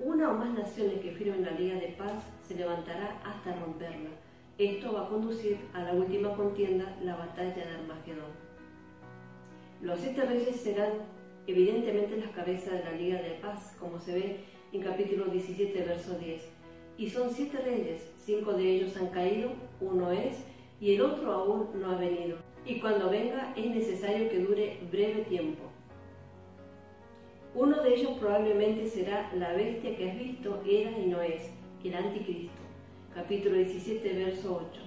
Una 0.00 0.30
o 0.30 0.34
más 0.34 0.52
naciones 0.52 1.00
que 1.00 1.12
firmen 1.12 1.44
la 1.44 1.52
Liga 1.52 1.76
de 1.76 1.94
Paz 1.98 2.24
se 2.42 2.56
levantará 2.56 3.20
hasta 3.24 3.54
romperla 3.54 4.10
esto 4.58 4.92
va 4.92 5.06
a 5.06 5.08
conducir 5.08 5.58
a 5.72 5.82
la 5.82 5.92
última 5.92 6.36
contienda, 6.36 6.94
la 7.02 7.16
batalla 7.16 7.54
de 7.54 7.62
Armagedón. 7.62 8.30
Los 9.80 9.98
siete 9.98 10.24
reyes 10.24 10.56
serán 10.56 10.92
evidentemente 11.46 12.18
las 12.18 12.30
cabezas 12.30 12.74
de 12.74 12.84
la 12.84 12.92
Liga 12.92 13.20
de 13.20 13.38
Paz, 13.42 13.74
como 13.80 13.98
se 13.98 14.12
ve 14.12 14.40
en 14.72 14.82
capítulo 14.82 15.26
17, 15.26 15.82
verso 15.82 16.18
10. 16.18 16.42
Y 16.98 17.10
son 17.10 17.30
siete 17.30 17.58
reyes, 17.58 18.10
cinco 18.24 18.52
de 18.52 18.70
ellos 18.70 18.96
han 18.96 19.08
caído, 19.08 19.50
uno 19.80 20.12
es, 20.12 20.36
y 20.80 20.94
el 20.94 21.02
otro 21.02 21.32
aún 21.32 21.68
no 21.80 21.90
ha 21.90 21.96
venido. 21.96 22.36
Y 22.64 22.80
cuando 22.80 23.10
venga 23.10 23.52
es 23.56 23.66
necesario 23.66 24.30
que 24.30 24.38
dure 24.40 24.78
breve 24.90 25.22
tiempo. 25.22 25.62
Uno 27.54 27.82
de 27.82 27.94
ellos 27.94 28.12
probablemente 28.18 28.86
será 28.86 29.30
la 29.34 29.52
bestia 29.52 29.96
que 29.96 30.10
has 30.10 30.18
visto, 30.18 30.62
era 30.66 30.90
y 30.98 31.06
no 31.06 31.20
es, 31.20 31.50
el 31.84 31.94
anticristo 31.94 32.62
capítulo 33.14 33.56
17, 33.56 34.12
verso 34.14 34.68
8. 34.72 34.80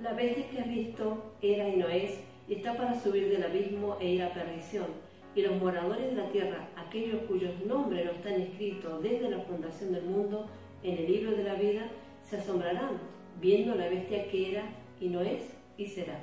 La 0.00 0.14
bestia 0.14 0.48
que 0.50 0.58
has 0.58 0.68
visto 0.68 1.32
era 1.42 1.68
y 1.68 1.76
no 1.76 1.88
es, 1.88 2.18
está 2.48 2.76
para 2.76 3.00
subir 3.00 3.28
del 3.28 3.44
abismo 3.44 3.96
e 4.00 4.14
ir 4.14 4.22
a 4.22 4.34
perdición. 4.34 4.86
Y 5.34 5.42
los 5.42 5.60
moradores 5.60 6.10
de 6.10 6.16
la 6.16 6.28
tierra, 6.30 6.68
aquellos 6.76 7.22
cuyos 7.22 7.52
nombres 7.66 8.04
no 8.04 8.10
están 8.10 8.34
escritos 8.34 9.02
desde 9.02 9.30
la 9.30 9.40
fundación 9.40 9.92
del 9.92 10.04
mundo 10.04 10.46
en 10.82 10.96
el 10.98 11.06
libro 11.06 11.36
de 11.36 11.44
la 11.44 11.54
vida, 11.54 11.88
se 12.22 12.36
asombrarán 12.36 12.98
viendo 13.40 13.74
la 13.74 13.88
bestia 13.88 14.28
que 14.28 14.52
era 14.52 14.64
y 15.00 15.08
no 15.08 15.20
es 15.20 15.42
y 15.76 15.86
será. 15.86 16.20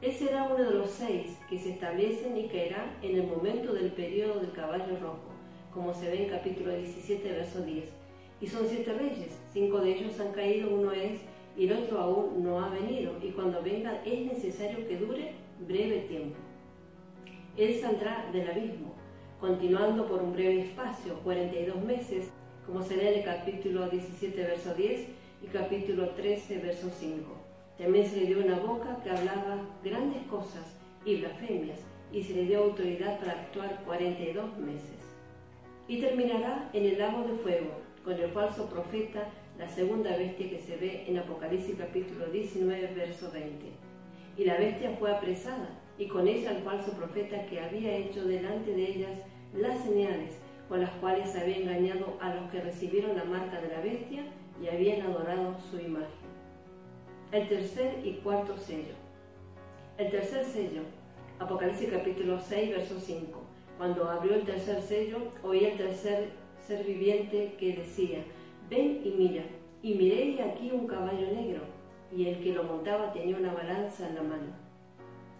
Él 0.00 0.12
será 0.12 0.44
uno 0.44 0.64
de 0.64 0.74
los 0.74 0.90
seis 0.90 1.38
que 1.50 1.58
se 1.58 1.70
establecen 1.70 2.36
y 2.36 2.48
caerá 2.48 2.96
en 3.02 3.16
el 3.16 3.26
momento 3.26 3.72
del 3.72 3.90
periodo 3.92 4.40
del 4.40 4.52
caballo 4.52 4.96
rojo, 5.00 5.30
como 5.74 5.92
se 5.92 6.08
ve 6.08 6.24
en 6.24 6.30
capítulo 6.30 6.74
17, 6.76 7.32
verso 7.32 7.62
10 7.62 7.98
y 8.40 8.46
son 8.46 8.66
siete 8.68 8.92
reyes, 8.92 9.36
cinco 9.52 9.80
de 9.80 9.98
ellos 9.98 10.18
han 10.20 10.32
caído, 10.32 10.70
uno 10.70 10.92
es, 10.92 11.20
y 11.56 11.66
el 11.66 11.72
otro 11.72 11.98
aún 11.98 12.42
no 12.42 12.60
ha 12.60 12.68
venido, 12.68 13.14
y 13.20 13.30
cuando 13.30 13.62
venga 13.62 14.00
es 14.04 14.32
necesario 14.32 14.86
que 14.86 14.96
dure 14.96 15.32
breve 15.66 16.00
tiempo. 16.02 16.36
Él 17.56 17.74
saldrá 17.80 18.30
del 18.32 18.48
abismo, 18.48 18.94
continuando 19.40 20.06
por 20.06 20.22
un 20.22 20.32
breve 20.32 20.60
espacio, 20.60 21.18
42 21.24 21.82
meses, 21.84 22.30
como 22.68 22.82
se 22.82 22.96
lee 22.96 23.08
en 23.08 23.14
el 23.20 23.24
capítulo 23.24 23.88
17, 23.88 24.42
verso 24.42 24.74
10 24.74 25.06
y 25.42 25.46
capítulo 25.46 26.10
13, 26.10 26.58
verso 26.58 26.90
5. 27.00 27.24
También 27.78 28.06
se 28.06 28.16
le 28.16 28.26
dio 28.26 28.44
una 28.44 28.58
boca 28.58 29.00
que 29.02 29.08
hablaba 29.08 29.56
grandes 29.82 30.22
cosas 30.24 30.76
y 31.06 31.16
blasfemias, 31.16 31.78
y 32.12 32.22
se 32.22 32.34
le 32.34 32.44
dio 32.44 32.64
autoridad 32.64 33.18
para 33.20 33.32
actuar 33.32 33.80
42 33.86 34.58
meses. 34.58 34.98
Y 35.88 35.98
terminará 36.02 36.68
en 36.74 36.84
el 36.84 36.98
lago 36.98 37.26
de 37.26 37.38
fuego, 37.38 37.70
con 38.04 38.12
el 38.12 38.30
falso 38.32 38.66
profeta, 38.66 39.30
la 39.58 39.68
segunda 39.70 40.14
bestia 40.18 40.50
que 40.50 40.58
se 40.58 40.76
ve 40.76 41.04
en 41.08 41.18
Apocalipsis 41.18 41.76
capítulo 41.78 42.26
19, 42.26 42.92
verso 42.94 43.30
20. 43.32 43.64
Y 44.36 44.44
la 44.44 44.58
bestia 44.58 44.94
fue 44.98 45.10
apresada, 45.10 45.70
y 45.96 46.06
con 46.06 46.28
ella 46.28 46.50
el 46.50 46.62
falso 46.64 46.92
profeta 46.92 47.46
que 47.46 47.60
había 47.60 47.96
hecho 47.96 48.26
delante 48.26 48.74
de 48.74 48.90
ellas 48.90 49.18
las 49.54 49.82
señales 49.82 50.34
con 50.68 50.80
las 50.80 50.90
cuales 51.00 51.34
había 51.34 51.56
engañado 51.56 52.18
a 52.20 52.34
los 52.34 52.50
que 52.50 52.60
recibieron 52.60 53.16
la 53.16 53.24
marca 53.24 53.60
de 53.60 53.68
la 53.68 53.80
bestia 53.80 54.24
y 54.62 54.68
habían 54.68 55.02
adorado 55.02 55.56
su 55.70 55.80
imagen. 55.80 56.28
El 57.32 57.48
tercer 57.48 58.04
y 58.04 58.14
cuarto 58.14 58.56
sello. 58.56 58.94
El 59.96 60.10
tercer 60.10 60.44
sello, 60.44 60.82
Apocalipsis 61.38 61.90
capítulo 61.90 62.38
6, 62.40 62.70
verso 62.70 63.00
5. 63.00 63.40
Cuando 63.78 64.10
abrió 64.10 64.34
el 64.34 64.42
tercer 64.42 64.82
sello, 64.82 65.18
oí 65.42 65.64
el 65.64 65.76
tercer 65.76 66.30
ser 66.66 66.84
viviente 66.84 67.54
que 67.58 67.76
decía, 67.76 68.24
ven 68.68 69.00
y 69.04 69.10
mira, 69.10 69.44
y 69.82 69.94
miré 69.94 70.42
aquí 70.42 70.70
un 70.72 70.86
caballo 70.86 71.28
negro, 71.28 71.62
y 72.14 72.26
el 72.26 72.42
que 72.42 72.52
lo 72.52 72.64
montaba 72.64 73.12
tenía 73.12 73.36
una 73.36 73.54
balanza 73.54 74.08
en 74.08 74.14
la 74.16 74.22
mano. 74.22 74.52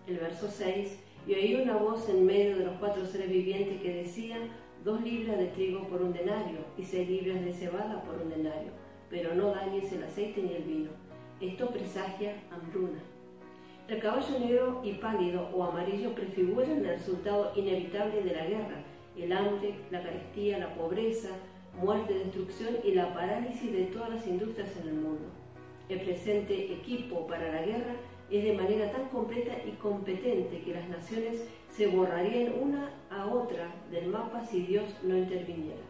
El 0.06 0.18
verso 0.18 0.48
6, 0.48 0.98
y 1.26 1.34
oí 1.34 1.54
una 1.56 1.76
voz 1.76 2.08
en 2.08 2.24
medio 2.24 2.56
de 2.56 2.64
los 2.64 2.76
cuatro 2.78 3.04
seres 3.04 3.28
vivientes 3.28 3.80
que 3.82 3.92
decía, 3.92 4.38
dos 4.84 5.00
libras 5.02 5.38
de 5.38 5.46
trigo 5.48 5.88
por 5.88 6.02
un 6.02 6.12
denario, 6.12 6.58
y 6.76 6.84
seis 6.84 7.08
libras 7.08 7.44
de 7.44 7.52
cebada 7.52 8.02
por 8.02 8.22
un 8.22 8.30
denario, 8.30 8.70
pero 9.10 9.34
no 9.34 9.50
dañes 9.50 9.92
el 9.92 10.04
aceite 10.04 10.42
ni 10.42 10.54
el 10.54 10.62
vino. 10.62 10.90
Esto 11.40 11.68
presagia 11.70 12.42
hambruna. 12.50 13.00
El 13.88 14.00
caballo 14.00 14.38
negro 14.38 14.82
y 14.84 14.92
pálido 14.94 15.48
o 15.54 15.64
amarillo 15.64 16.14
prefiguran 16.14 16.84
el 16.84 16.98
resultado 16.98 17.52
inevitable 17.56 18.22
de 18.22 18.34
la 18.34 18.44
guerra, 18.44 18.84
el 19.16 19.32
hambre, 19.32 19.74
la 19.90 20.02
carestía, 20.02 20.58
la 20.58 20.74
pobreza, 20.74 21.30
muerte, 21.80 22.14
destrucción 22.14 22.76
y 22.84 22.92
la 22.92 23.14
parálisis 23.14 23.72
de 23.72 23.84
todas 23.84 24.10
las 24.10 24.26
industrias 24.26 24.76
en 24.82 24.88
el 24.88 24.94
mundo. 24.94 25.24
El 25.88 26.00
presente 26.00 26.72
equipo 26.72 27.26
para 27.26 27.50
la 27.50 27.62
guerra 27.62 27.94
es 28.30 28.44
de 28.44 28.52
manera 28.52 28.92
tan 28.92 29.08
completa 29.08 29.54
y 29.66 29.70
competente 29.72 30.60
que 30.60 30.74
las 30.74 30.88
naciones 30.88 31.48
se 31.78 31.86
borrarían 31.86 32.54
una 32.60 32.90
a 33.08 33.26
otra 33.26 33.72
del 33.92 34.08
mapa 34.08 34.44
si 34.44 34.62
Dios 34.62 34.84
no 35.04 35.16
interviniera. 35.16 35.80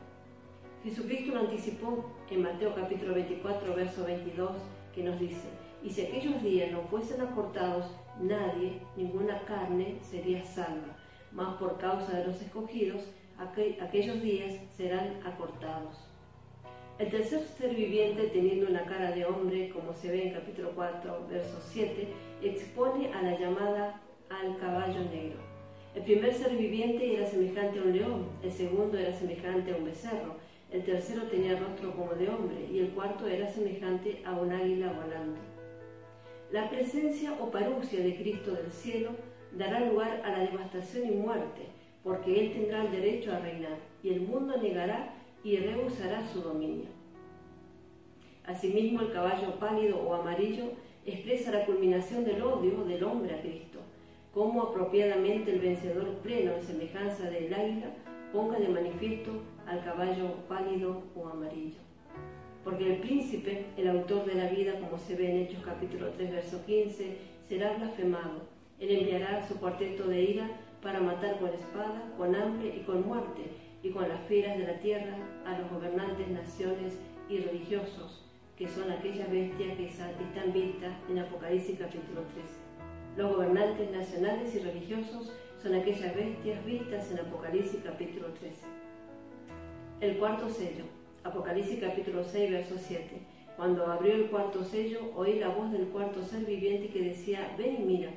Jesucristo 0.84 1.32
lo 1.32 1.40
anticipó 1.40 2.04
en 2.30 2.42
Mateo 2.42 2.74
capítulo 2.74 3.14
24, 3.14 3.74
verso 3.74 4.04
22, 4.04 4.50
que 4.94 5.02
nos 5.02 5.18
dice, 5.18 5.48
y 5.82 5.88
si 5.88 6.02
aquellos 6.02 6.42
días 6.42 6.70
no 6.72 6.82
fuesen 6.82 7.22
acortados, 7.22 7.86
nadie, 8.20 8.82
ninguna 8.98 9.40
carne 9.46 9.96
sería 10.02 10.44
salva, 10.44 10.94
mas 11.32 11.56
por 11.56 11.78
causa 11.78 12.18
de 12.18 12.26
los 12.26 12.42
escogidos, 12.42 13.04
aquellos 13.38 14.20
días 14.20 14.60
serán 14.76 15.26
acortados. 15.26 15.96
El 16.98 17.08
tercer 17.08 17.46
ser 17.56 17.74
viviente, 17.74 18.24
teniendo 18.24 18.68
una 18.68 18.84
cara 18.84 19.12
de 19.12 19.24
hombre, 19.24 19.70
como 19.70 19.94
se 19.94 20.10
ve 20.10 20.28
en 20.28 20.34
capítulo 20.34 20.72
4, 20.74 21.28
verso 21.30 21.58
7, 21.70 22.08
expone 22.42 23.10
a 23.14 23.22
la 23.22 23.38
llamada 23.40 24.02
al 24.28 24.58
caballo 24.58 25.00
negro. 25.10 25.47
El 25.94 26.02
primer 26.02 26.34
ser 26.34 26.56
viviente 26.56 27.16
era 27.16 27.26
semejante 27.26 27.78
a 27.78 27.82
un 27.82 27.92
león, 27.96 28.26
el 28.42 28.52
segundo 28.52 28.98
era 28.98 29.12
semejante 29.12 29.72
a 29.72 29.76
un 29.76 29.86
becerro, 29.86 30.36
el 30.70 30.84
tercero 30.84 31.22
tenía 31.24 31.58
rostro 31.58 31.96
como 31.96 32.14
de 32.14 32.28
hombre 32.28 32.66
y 32.70 32.80
el 32.80 32.90
cuarto 32.90 33.26
era 33.26 33.48
semejante 33.48 34.22
a 34.24 34.32
un 34.32 34.52
águila 34.52 34.92
volando. 34.92 35.38
La 36.52 36.68
presencia 36.68 37.32
o 37.40 37.50
parucia 37.50 38.00
de 38.00 38.16
Cristo 38.16 38.52
del 38.52 38.70
cielo 38.70 39.10
dará 39.52 39.80
lugar 39.80 40.22
a 40.24 40.30
la 40.30 40.50
devastación 40.50 41.06
y 41.06 41.16
muerte, 41.16 41.66
porque 42.04 42.38
Él 42.38 42.52
tendrá 42.52 42.84
el 42.84 42.92
derecho 42.92 43.32
a 43.32 43.38
reinar, 43.38 43.78
y 44.02 44.10
el 44.10 44.20
mundo 44.20 44.56
negará 44.60 45.14
y 45.42 45.56
rehusará 45.56 46.26
su 46.28 46.42
dominio. 46.42 46.88
Asimismo, 48.44 49.02
el 49.02 49.12
caballo 49.12 49.58
pálido 49.58 49.98
o 50.00 50.14
amarillo 50.14 50.72
expresa 51.04 51.50
la 51.50 51.64
culminación 51.64 52.24
del 52.24 52.42
odio 52.42 52.84
del 52.84 53.04
hombre 53.04 53.34
a 53.34 53.40
Cristo, 53.40 53.80
como 54.32 54.62
apropiadamente 54.62 55.52
el 55.52 55.60
vencedor 55.60 56.08
pleno 56.22 56.52
en 56.52 56.62
semejanza 56.62 57.30
del 57.30 57.52
águila 57.52 57.90
ponga 58.32 58.58
de 58.58 58.68
manifiesto 58.68 59.32
al 59.66 59.82
caballo 59.84 60.34
pálido 60.48 61.02
o 61.16 61.28
amarillo. 61.28 61.78
Porque 62.64 62.94
el 62.94 63.00
príncipe, 63.00 63.64
el 63.76 63.88
autor 63.88 64.26
de 64.26 64.34
la 64.34 64.48
vida, 64.48 64.78
como 64.80 64.98
se 64.98 65.16
ve 65.16 65.30
en 65.30 65.38
Hechos 65.38 65.62
capítulo 65.64 66.10
3, 66.10 66.30
verso 66.30 66.64
15, 66.66 67.16
será 67.48 67.72
blasfemado. 67.74 68.42
Él 68.78 68.90
enviará 68.90 69.46
su 69.48 69.58
cuarteto 69.58 70.06
de 70.06 70.22
ira 70.22 70.50
para 70.82 71.00
matar 71.00 71.38
con 71.38 71.48
espada, 71.48 72.12
con 72.16 72.34
hambre 72.34 72.74
y 72.76 72.80
con 72.80 73.06
muerte, 73.06 73.42
y 73.82 73.90
con 73.90 74.08
las 74.08 74.20
fieras 74.26 74.58
de 74.58 74.66
la 74.66 74.78
tierra 74.80 75.16
a 75.46 75.58
los 75.58 75.70
gobernantes, 75.70 76.28
naciones 76.28 76.98
y 77.28 77.38
religiosos, 77.38 78.24
que 78.56 78.68
son 78.68 78.90
aquellas 78.90 79.30
bestias 79.30 79.76
que 79.76 79.86
están 79.86 80.52
vistas 80.52 80.92
en 81.08 81.20
Apocalipsis 81.20 81.78
capítulo 81.78 82.22
13. 82.34 82.67
Los 83.18 83.34
gobernantes 83.34 83.90
nacionales 83.90 84.54
y 84.54 84.60
religiosos 84.60 85.32
son 85.60 85.74
aquellas 85.74 86.14
bestias 86.14 86.64
vistas 86.64 87.10
en 87.10 87.18
Apocalipsis 87.18 87.80
capítulo 87.82 88.28
13. 88.28 88.64
El 90.00 90.18
cuarto 90.18 90.48
sello, 90.48 90.84
Apocalipsis 91.24 91.80
capítulo 91.80 92.22
6, 92.22 92.52
verso 92.52 92.76
7. 92.78 93.20
Cuando 93.56 93.86
abrió 93.86 94.14
el 94.14 94.30
cuarto 94.30 94.62
sello, 94.62 95.10
oí 95.16 95.40
la 95.40 95.48
voz 95.48 95.72
del 95.72 95.88
cuarto 95.88 96.22
ser 96.22 96.44
viviente 96.44 96.90
que 96.90 97.02
decía, 97.02 97.56
ven 97.58 97.82
y 97.82 97.84
mira. 97.86 98.10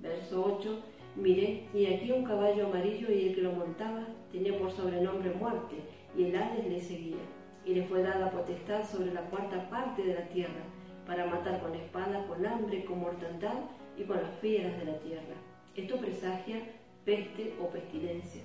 Verso 0.00 0.58
8, 0.58 0.80
miré, 1.16 1.68
y 1.74 1.84
aquí 1.84 2.10
un 2.10 2.24
caballo 2.24 2.68
amarillo 2.68 3.12
y 3.12 3.28
el 3.28 3.34
que 3.34 3.42
lo 3.42 3.52
montaba 3.52 4.06
tenía 4.32 4.58
por 4.58 4.72
sobrenombre 4.72 5.34
muerte, 5.34 5.76
y 6.16 6.24
el 6.24 6.34
Hades 6.34 6.66
le 6.66 6.80
seguía. 6.80 7.20
Y 7.66 7.74
le 7.74 7.82
fue 7.82 8.02
dada 8.02 8.30
potestad 8.30 8.88
sobre 8.88 9.12
la 9.12 9.20
cuarta 9.28 9.68
parte 9.68 10.02
de 10.02 10.14
la 10.14 10.26
tierra, 10.28 10.64
para 11.06 11.26
matar 11.26 11.60
con 11.60 11.74
espada, 11.74 12.26
con 12.26 12.46
hambre, 12.46 12.86
con 12.86 13.00
mortandad 13.00 13.58
y 13.96 14.04
con 14.04 14.16
las 14.16 14.38
fieras 14.40 14.78
de 14.78 14.84
la 14.84 14.98
tierra. 14.98 15.34
Esto 15.74 15.96
presagia 15.96 16.62
peste 17.04 17.54
o 17.60 17.68
pestilencia. 17.68 18.42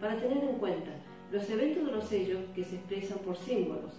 Para 0.00 0.20
tener 0.20 0.44
en 0.44 0.56
cuenta, 0.56 0.90
los 1.32 1.48
eventos 1.50 1.86
de 1.86 1.92
los 1.92 2.04
sellos 2.04 2.40
que 2.54 2.64
se 2.64 2.76
expresan 2.76 3.18
por 3.18 3.36
símbolos, 3.36 3.92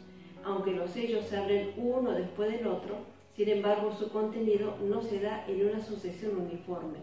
aunque 0.43 0.71
los 0.71 0.91
sellos 0.91 1.25
se 1.25 1.37
abren 1.37 1.73
uno 1.75 2.11
después 2.11 2.51
del 2.51 2.67
otro, 2.67 2.97
sin 3.35 3.49
embargo 3.49 3.91
su 3.91 4.09
contenido 4.09 4.77
no 4.87 5.01
se 5.01 5.19
da 5.19 5.45
en 5.47 5.67
una 5.67 5.81
sucesión 5.81 6.37
uniforme. 6.37 6.99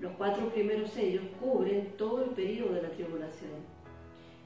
Los 0.00 0.12
cuatro 0.12 0.48
primeros 0.48 0.90
sellos 0.90 1.22
cubren 1.38 1.92
todo 1.96 2.24
el 2.24 2.30
periodo 2.30 2.74
de 2.74 2.82
la 2.82 2.90
tribulación. 2.90 3.50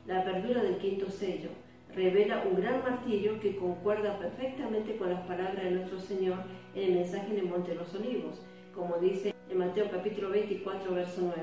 La 0.07 0.21
apertura 0.21 0.63
del 0.63 0.77
quinto 0.79 1.11
sello 1.11 1.51
revela 1.95 2.45
un 2.45 2.61
gran 2.61 2.83
martillo 2.83 3.41
que 3.41 3.57
concuerda 3.57 4.19
perfectamente 4.19 4.97
con 4.97 5.11
las 5.11 5.21
palabras 5.27 5.63
de 5.63 5.71
nuestro 5.71 6.01
Señor 6.01 6.39
en 6.75 6.83
el 6.83 6.95
mensaje 6.95 7.39
en 7.39 7.49
Monte 7.49 7.73
de 7.73 7.77
los 7.77 7.95
Olivos, 7.95 8.41
como 8.75 8.97
dice 8.97 9.35
en 9.49 9.59
Mateo 9.59 9.89
capítulo 9.91 10.31
24, 10.31 10.95
verso 10.95 11.21
9. 11.23 11.35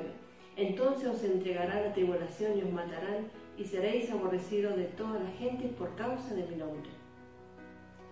Entonces 0.58 1.08
os 1.08 1.24
entregará 1.24 1.82
la 1.82 1.94
tribulación 1.94 2.58
y 2.58 2.63
os 2.63 2.72
matarán, 2.72 3.30
y 3.58 3.63
seréis 3.63 4.10
aborrecidos 4.12 4.76
de 4.76 4.86
toda 4.86 5.20
la 5.20 5.30
gente 5.32 5.67
por 5.70 5.94
causa 5.96 6.34
de 6.34 6.46
mi 6.48 6.56
nombre. 6.56 6.89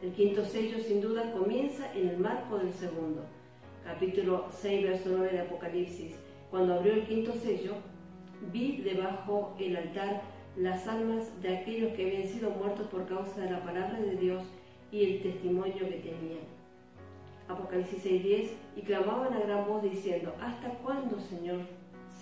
El 0.02 0.14
quinto 0.14 0.46
sello 0.46 0.80
sin 0.80 1.02
duda 1.02 1.32
comienza 1.34 1.92
en 1.94 2.10
el 2.10 2.18
marco 2.18 2.58
del 2.58 2.72
segundo. 2.74 3.24
Capítulo 3.84 4.48
6, 4.52 4.84
verso 4.84 5.10
9 5.10 5.32
de 5.34 5.40
Apocalipsis. 5.42 6.16
Cuando 6.52 6.76
abrió 6.76 6.94
el 6.94 7.06
quinto 7.06 7.34
sello, 7.34 7.74
vi 8.54 8.78
debajo 8.78 9.56
el 9.60 9.76
altar 9.76 10.22
las 10.56 10.88
almas 10.88 11.42
de 11.42 11.58
aquellos 11.58 11.94
que 11.94 12.06
habían 12.06 12.28
sido 12.28 12.52
muertos 12.52 12.88
por 12.88 13.08
causa 13.08 13.42
de 13.42 13.52
la 13.52 13.64
palabra 13.64 14.00
de 14.00 14.16
Dios 14.16 14.44
y 14.92 15.04
el 15.04 15.22
testimonio 15.22 15.80
que 15.80 16.02
tenían. 16.04 16.59
Apocalipsis 17.50 18.06
6:10, 18.06 18.52
y 18.76 18.82
clamaban 18.84 19.34
a 19.34 19.40
gran 19.40 19.68
voz 19.68 19.82
diciendo, 19.82 20.34
¿hasta 20.40 20.70
cuándo, 20.70 21.20
Señor, 21.20 21.62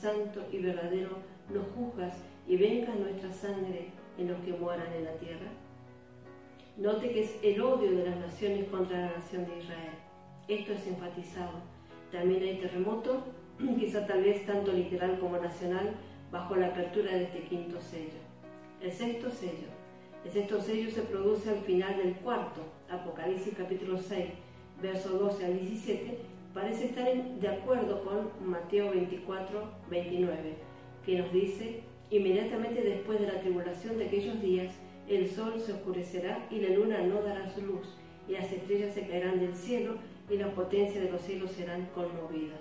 santo 0.01 0.41
y 0.51 0.59
verdadero, 0.59 1.17
nos 1.53 1.67
juzgas 1.75 2.13
y 2.47 2.55
venga 2.55 2.95
nuestra 2.95 3.31
sangre 3.33 3.89
en 4.17 4.29
los 4.29 4.39
que 4.39 4.53
moran 4.53 4.91
en 4.93 5.03
la 5.03 5.13
tierra? 5.17 5.49
Note 6.77 7.11
que 7.11 7.23
es 7.23 7.39
el 7.43 7.61
odio 7.61 7.91
de 7.91 8.05
las 8.09 8.17
naciones 8.17 8.69
contra 8.69 9.01
la 9.01 9.11
nación 9.17 9.45
de 9.45 9.57
Israel. 9.57 9.95
Esto 10.47 10.73
es 10.73 10.87
enfatizado. 10.87 11.59
También 12.11 12.43
hay 12.43 12.59
terremoto, 12.59 13.23
quizá 13.79 14.07
tal 14.07 14.23
vez 14.23 14.45
tanto 14.45 14.71
literal 14.71 15.19
como 15.19 15.37
nacional, 15.37 15.93
bajo 16.31 16.55
la 16.55 16.67
apertura 16.67 17.11
de 17.11 17.23
este 17.23 17.41
quinto 17.43 17.81
sello. 17.81 18.19
El 18.79 18.91
sexto 18.91 19.29
sello. 19.29 19.67
El 20.23 20.31
sexto 20.31 20.61
sello 20.61 20.89
se 20.91 21.01
produce 21.01 21.49
al 21.49 21.59
final 21.59 21.97
del 21.97 22.15
cuarto, 22.15 22.61
Apocalipsis 22.89 23.55
capítulo 23.57 23.97
6, 23.97 24.25
verso 24.81 25.09
12 25.17 25.45
al 25.45 25.59
17, 25.59 26.17
parece 26.53 26.85
estar 26.85 27.07
de 27.13 27.47
acuerdo 27.47 28.03
con 28.03 28.49
Mateo 28.49 28.91
24, 28.91 29.63
29, 29.89 30.55
que 31.05 31.17
nos 31.19 31.31
dice, 31.33 31.81
inmediatamente 32.11 32.81
después 32.81 33.19
de 33.19 33.27
la 33.27 33.39
tribulación 33.41 33.97
de 33.97 34.05
aquellos 34.05 34.41
días, 34.41 34.73
el 35.07 35.29
sol 35.29 35.59
se 35.59 35.73
oscurecerá 35.73 36.47
y 36.51 36.59
la 36.59 36.69
luna 36.69 37.01
no 37.01 37.21
dará 37.21 37.49
su 37.49 37.61
luz, 37.61 37.87
y 38.27 38.33
las 38.33 38.51
estrellas 38.51 38.93
se 38.93 39.07
caerán 39.07 39.39
del 39.39 39.55
cielo 39.55 39.95
y 40.29 40.37
la 40.37 40.53
potencia 40.53 41.01
de 41.01 41.11
los 41.11 41.21
cielos 41.21 41.51
serán 41.51 41.87
conmovidas. 41.95 42.59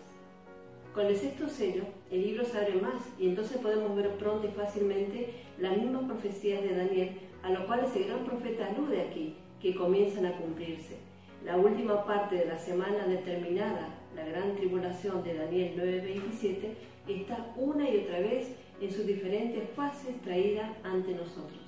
Con 0.94 1.06
el 1.06 1.16
sexto 1.16 1.48
sello, 1.48 1.82
el 2.10 2.22
libro 2.22 2.44
se 2.44 2.56
abre 2.56 2.80
más 2.80 3.02
y 3.18 3.28
entonces 3.28 3.58
podemos 3.58 3.94
ver 3.94 4.16
pronto 4.16 4.46
y 4.46 4.52
fácilmente 4.52 5.30
las 5.58 5.76
mismas 5.76 6.04
profecías 6.04 6.62
de 6.62 6.74
Daniel, 6.74 7.10
a 7.42 7.50
las 7.50 7.64
cuales 7.66 7.94
el 7.94 8.04
gran 8.04 8.24
profeta 8.24 8.68
alude 8.68 9.02
aquí, 9.02 9.36
que 9.60 9.74
comienzan 9.74 10.24
a 10.24 10.36
cumplirse 10.38 11.05
la 11.44 11.56
última 11.56 12.04
parte 12.04 12.36
de 12.36 12.46
la 12.46 12.58
semana 12.58 13.06
determinada, 13.06 13.88
la 14.14 14.24
gran 14.24 14.56
tribulación 14.56 15.22
de 15.22 15.34
Daniel 15.34 15.74
9:27, 15.76 16.74
está 17.08 17.52
una 17.56 17.88
y 17.88 17.98
otra 17.98 18.20
vez 18.20 18.56
en 18.80 18.90
sus 18.90 19.06
diferentes 19.06 19.68
fases 19.70 20.20
traída 20.22 20.74
ante 20.82 21.12
nosotros. 21.12 21.60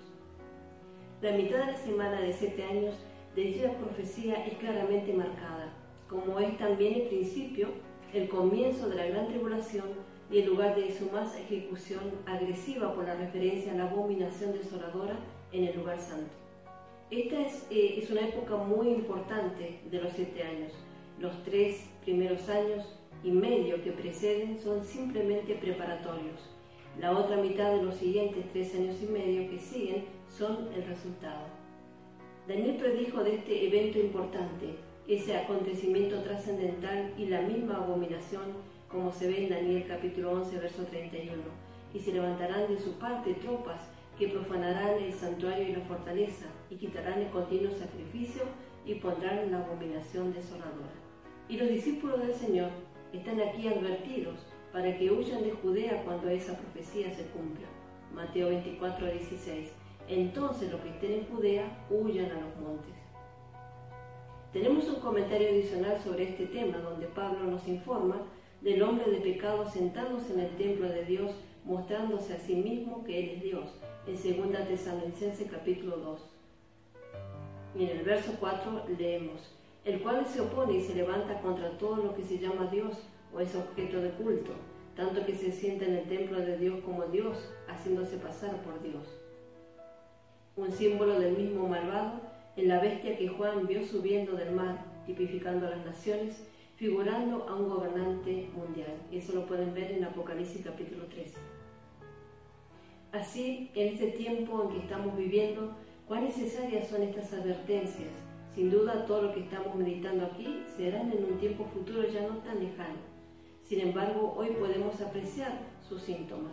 La 1.22 1.32
mitad 1.32 1.58
de 1.58 1.72
la 1.72 1.76
semana 1.76 2.20
de 2.20 2.32
siete 2.32 2.62
años 2.64 2.94
de 3.34 3.42
dicha 3.42 3.72
profecía 3.72 4.46
es 4.46 4.54
claramente 4.58 5.12
marcada, 5.12 5.72
como 6.08 6.38
es 6.38 6.56
también 6.58 6.94
el 6.94 7.08
principio, 7.08 7.68
el 8.12 8.28
comienzo 8.28 8.88
de 8.88 8.96
la 8.96 9.06
gran 9.06 9.28
tribulación 9.28 9.86
y 10.30 10.38
el 10.38 10.46
lugar 10.46 10.76
de 10.76 10.96
su 10.96 11.10
más 11.10 11.36
ejecución 11.36 12.00
agresiva 12.26 12.94
por 12.94 13.06
la 13.06 13.14
referencia 13.14 13.72
a 13.72 13.76
la 13.76 13.90
abominación 13.90 14.52
desoladora 14.52 15.16
en 15.52 15.64
el 15.64 15.76
lugar 15.76 15.98
santo. 15.98 16.47
Esta 17.10 17.36
eh, 17.70 18.00
es, 18.02 18.10
una 18.10 18.28
época 18.28 18.56
muy 18.56 18.88
importante 18.88 19.80
de 19.90 20.02
los 20.02 20.12
siete 20.12 20.42
años. 20.42 20.72
Los 21.18 21.42
tres 21.42 21.88
primeros 22.04 22.46
años 22.50 22.84
y 23.24 23.30
medio 23.30 23.82
que 23.82 23.92
preceden 23.92 24.58
son 24.58 24.84
simplemente 24.84 25.54
preparatorios. 25.54 26.38
La 27.00 27.16
otra 27.16 27.38
mitad 27.38 27.72
de 27.72 27.82
los 27.82 27.94
siguientes 27.94 28.44
tres 28.52 28.74
años 28.74 28.96
y 29.02 29.06
medio 29.06 29.48
que 29.48 29.58
siguen 29.58 30.04
son 30.28 30.68
el 30.74 30.84
resultado. 30.84 31.46
Daniel 32.46 32.76
predijo 32.76 33.24
de 33.24 33.36
este 33.36 33.66
evento 33.66 33.98
importante, 33.98 34.74
ese 35.06 35.34
acontecimiento 35.34 36.22
trascendental 36.22 37.14
y 37.16 37.24
la 37.24 37.40
misma 37.40 37.76
abominación 37.76 38.42
como 38.90 39.12
se 39.12 39.28
ve 39.28 39.44
en 39.44 39.50
Daniel 39.50 39.84
capítulo 39.88 40.32
11, 40.32 40.58
verso 40.58 40.84
31. 40.84 41.42
Y 41.94 42.00
se 42.00 42.12
levantarán 42.12 42.68
de 42.68 42.78
su 42.78 42.92
parte 42.98 43.32
tropas 43.34 43.80
que 44.18 44.28
profanarán 44.28 45.02
el 45.02 45.12
santuario 45.12 45.68
y 45.68 45.72
la 45.72 45.84
fortaleza, 45.84 46.46
y 46.70 46.76
quitarán 46.76 47.20
el 47.20 47.30
continuo 47.30 47.72
sacrificio 47.72 48.42
y 48.84 48.94
pondrán 48.94 49.50
la 49.50 49.58
abominación 49.58 50.32
desoladora. 50.32 50.92
Y 51.48 51.56
los 51.56 51.68
discípulos 51.68 52.20
del 52.20 52.34
Señor 52.34 52.70
están 53.12 53.40
aquí 53.40 53.68
advertidos 53.68 54.34
para 54.72 54.96
que 54.98 55.10
huyan 55.10 55.42
de 55.42 55.52
Judea 55.52 56.02
cuando 56.04 56.28
esa 56.28 56.58
profecía 56.58 57.14
se 57.14 57.24
cumpla. 57.26 57.66
Mateo 58.12 58.48
24, 58.48 59.06
16. 59.06 59.72
Entonces 60.08 60.72
los 60.72 60.80
que 60.80 60.90
estén 60.90 61.12
en 61.12 61.26
Judea 61.26 61.86
huyan 61.90 62.30
a 62.30 62.40
los 62.40 62.56
montes. 62.60 62.94
Tenemos 64.52 64.88
un 64.88 65.00
comentario 65.00 65.48
adicional 65.48 65.98
sobre 66.02 66.30
este 66.30 66.46
tema 66.46 66.78
donde 66.78 67.06
Pablo 67.06 67.44
nos 67.44 67.68
informa 67.68 68.16
del 68.62 68.82
hombre 68.82 69.10
de 69.10 69.20
pecado 69.20 69.70
sentados 69.70 70.28
en 70.30 70.40
el 70.40 70.56
templo 70.56 70.88
de 70.88 71.04
Dios 71.04 71.32
mostrándose 71.68 72.32
a 72.32 72.38
sí 72.38 72.56
mismo 72.56 73.04
que 73.04 73.20
Él 73.20 73.28
es 73.36 73.42
Dios, 73.42 73.68
en 74.06 74.50
2 74.50 74.68
Tesalonicenses 74.68 75.50
capítulo 75.50 75.98
2. 75.98 76.20
Y 77.76 77.84
en 77.84 77.98
el 77.98 78.04
verso 78.04 78.32
4 78.40 78.84
leemos, 78.98 79.54
el 79.84 80.00
cual 80.00 80.26
se 80.26 80.40
opone 80.40 80.78
y 80.78 80.80
se 80.80 80.94
levanta 80.94 81.42
contra 81.42 81.76
todo 81.76 81.96
lo 81.96 82.16
que 82.16 82.24
se 82.24 82.38
llama 82.38 82.70
Dios 82.72 82.96
o 83.34 83.40
es 83.40 83.54
objeto 83.54 84.00
de 84.00 84.08
culto, 84.12 84.52
tanto 84.96 85.26
que 85.26 85.34
se 85.34 85.52
sienta 85.52 85.84
en 85.84 85.96
el 85.96 86.08
templo 86.08 86.38
de 86.38 86.56
Dios 86.56 86.80
como 86.86 87.04
Dios, 87.04 87.36
haciéndose 87.68 88.16
pasar 88.16 88.56
por 88.62 88.82
Dios. 88.82 89.06
un 90.56 90.72
símbolo 90.72 91.20
del 91.20 91.36
mismo 91.36 91.68
malvado 91.68 92.20
en 92.56 92.68
la 92.68 92.80
bestia 92.80 93.16
que 93.16 93.28
Juan 93.28 93.66
vio 93.66 93.86
subiendo 93.86 94.32
del 94.32 94.52
mar, 94.52 94.84
tipificando 95.06 95.66
a 95.66 95.70
las 95.70 95.84
naciones, 95.84 96.42
figurando 96.76 97.46
a 97.46 97.54
un 97.54 97.68
gobernante 97.68 98.48
mundial. 98.56 98.94
Eso 99.12 99.34
lo 99.34 99.46
pueden 99.46 99.74
ver 99.74 99.92
en 99.92 100.04
Apocalipsis 100.04 100.64
capítulo 100.64 101.04
13. 101.06 101.57
Así, 103.12 103.70
en 103.74 103.94
este 103.94 104.08
tiempo 104.08 104.64
en 104.64 104.68
que 104.68 104.78
estamos 104.80 105.16
viviendo, 105.16 105.74
cuán 106.06 106.24
necesarias 106.24 106.88
son 106.88 107.02
estas 107.02 107.32
advertencias. 107.32 108.10
Sin 108.54 108.70
duda, 108.70 109.06
todo 109.06 109.22
lo 109.22 109.32
que 109.32 109.40
estamos 109.40 109.74
meditando 109.76 110.26
aquí 110.26 110.62
serán 110.76 111.10
en 111.12 111.24
un 111.24 111.38
tiempo 111.38 111.64
futuro 111.72 112.06
ya 112.06 112.20
no 112.22 112.36
tan 112.38 112.60
lejano. 112.60 112.98
Sin 113.64 113.80
embargo, 113.80 114.34
hoy 114.36 114.48
podemos 114.50 115.00
apreciar 115.00 115.58
sus 115.88 116.02
síntomas. 116.02 116.52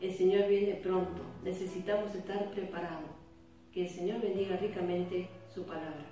El 0.00 0.14
Señor 0.14 0.48
viene 0.48 0.74
pronto, 0.74 1.22
necesitamos 1.42 2.14
estar 2.14 2.50
preparados. 2.50 3.10
Que 3.72 3.82
el 3.82 3.88
Señor 3.88 4.20
bendiga 4.20 4.56
ricamente 4.58 5.28
su 5.52 5.64
palabra. 5.64 6.06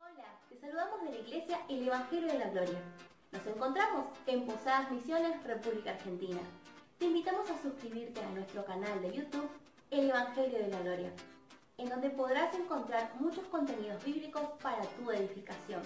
Hola, 0.00 0.40
te 0.48 0.56
saludamos 0.56 1.02
de 1.02 1.10
la 1.10 1.18
Iglesia 1.18 1.60
El 1.68 1.86
Evangelio 1.86 2.32
de 2.32 2.38
la 2.38 2.50
Gloria. 2.50 2.80
Nos 3.32 3.46
encontramos 3.46 4.06
en 4.26 4.46
Posadas 4.46 4.90
Misiones, 4.90 5.42
República 5.44 5.90
Argentina. 5.90 6.40
Te 6.98 7.04
invitamos 7.04 7.50
a 7.50 7.60
suscribirte 7.60 8.22
a 8.22 8.30
nuestro 8.30 8.64
canal 8.64 9.02
de 9.02 9.12
YouTube 9.12 9.50
El 9.90 10.08
Evangelio 10.08 10.58
de 10.58 10.68
la 10.68 10.80
Gloria, 10.80 11.12
en 11.76 11.90
donde 11.90 12.08
podrás 12.08 12.54
encontrar 12.54 13.12
muchos 13.20 13.44
contenidos 13.48 14.02
bíblicos 14.02 14.42
para 14.62 14.82
tu 14.82 15.10
edificación. 15.10 15.82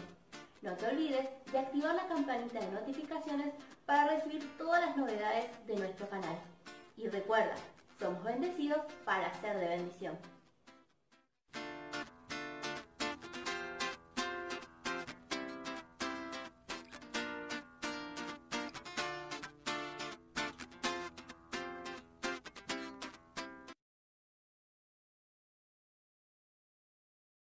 No 0.63 0.73
te 0.77 0.87
olvides 0.87 1.29
de 1.51 1.59
activar 1.59 1.97
la 1.97 2.07
campanita 2.07 2.61
de 2.61 2.71
notificaciones 2.71 3.53
para 3.87 4.07
recibir 4.07 4.57
todas 4.57 4.87
las 4.87 4.97
novedades 4.97 5.47
de 5.67 5.75
nuestro 5.75 6.09
canal. 6.09 6.39
Y 6.97 7.09
recuerda, 7.09 7.57
somos 7.99 8.23
bendecidos 8.23 8.81
para 9.05 9.35
ser 9.41 9.59
de 9.59 9.67
bendición. 9.67 10.17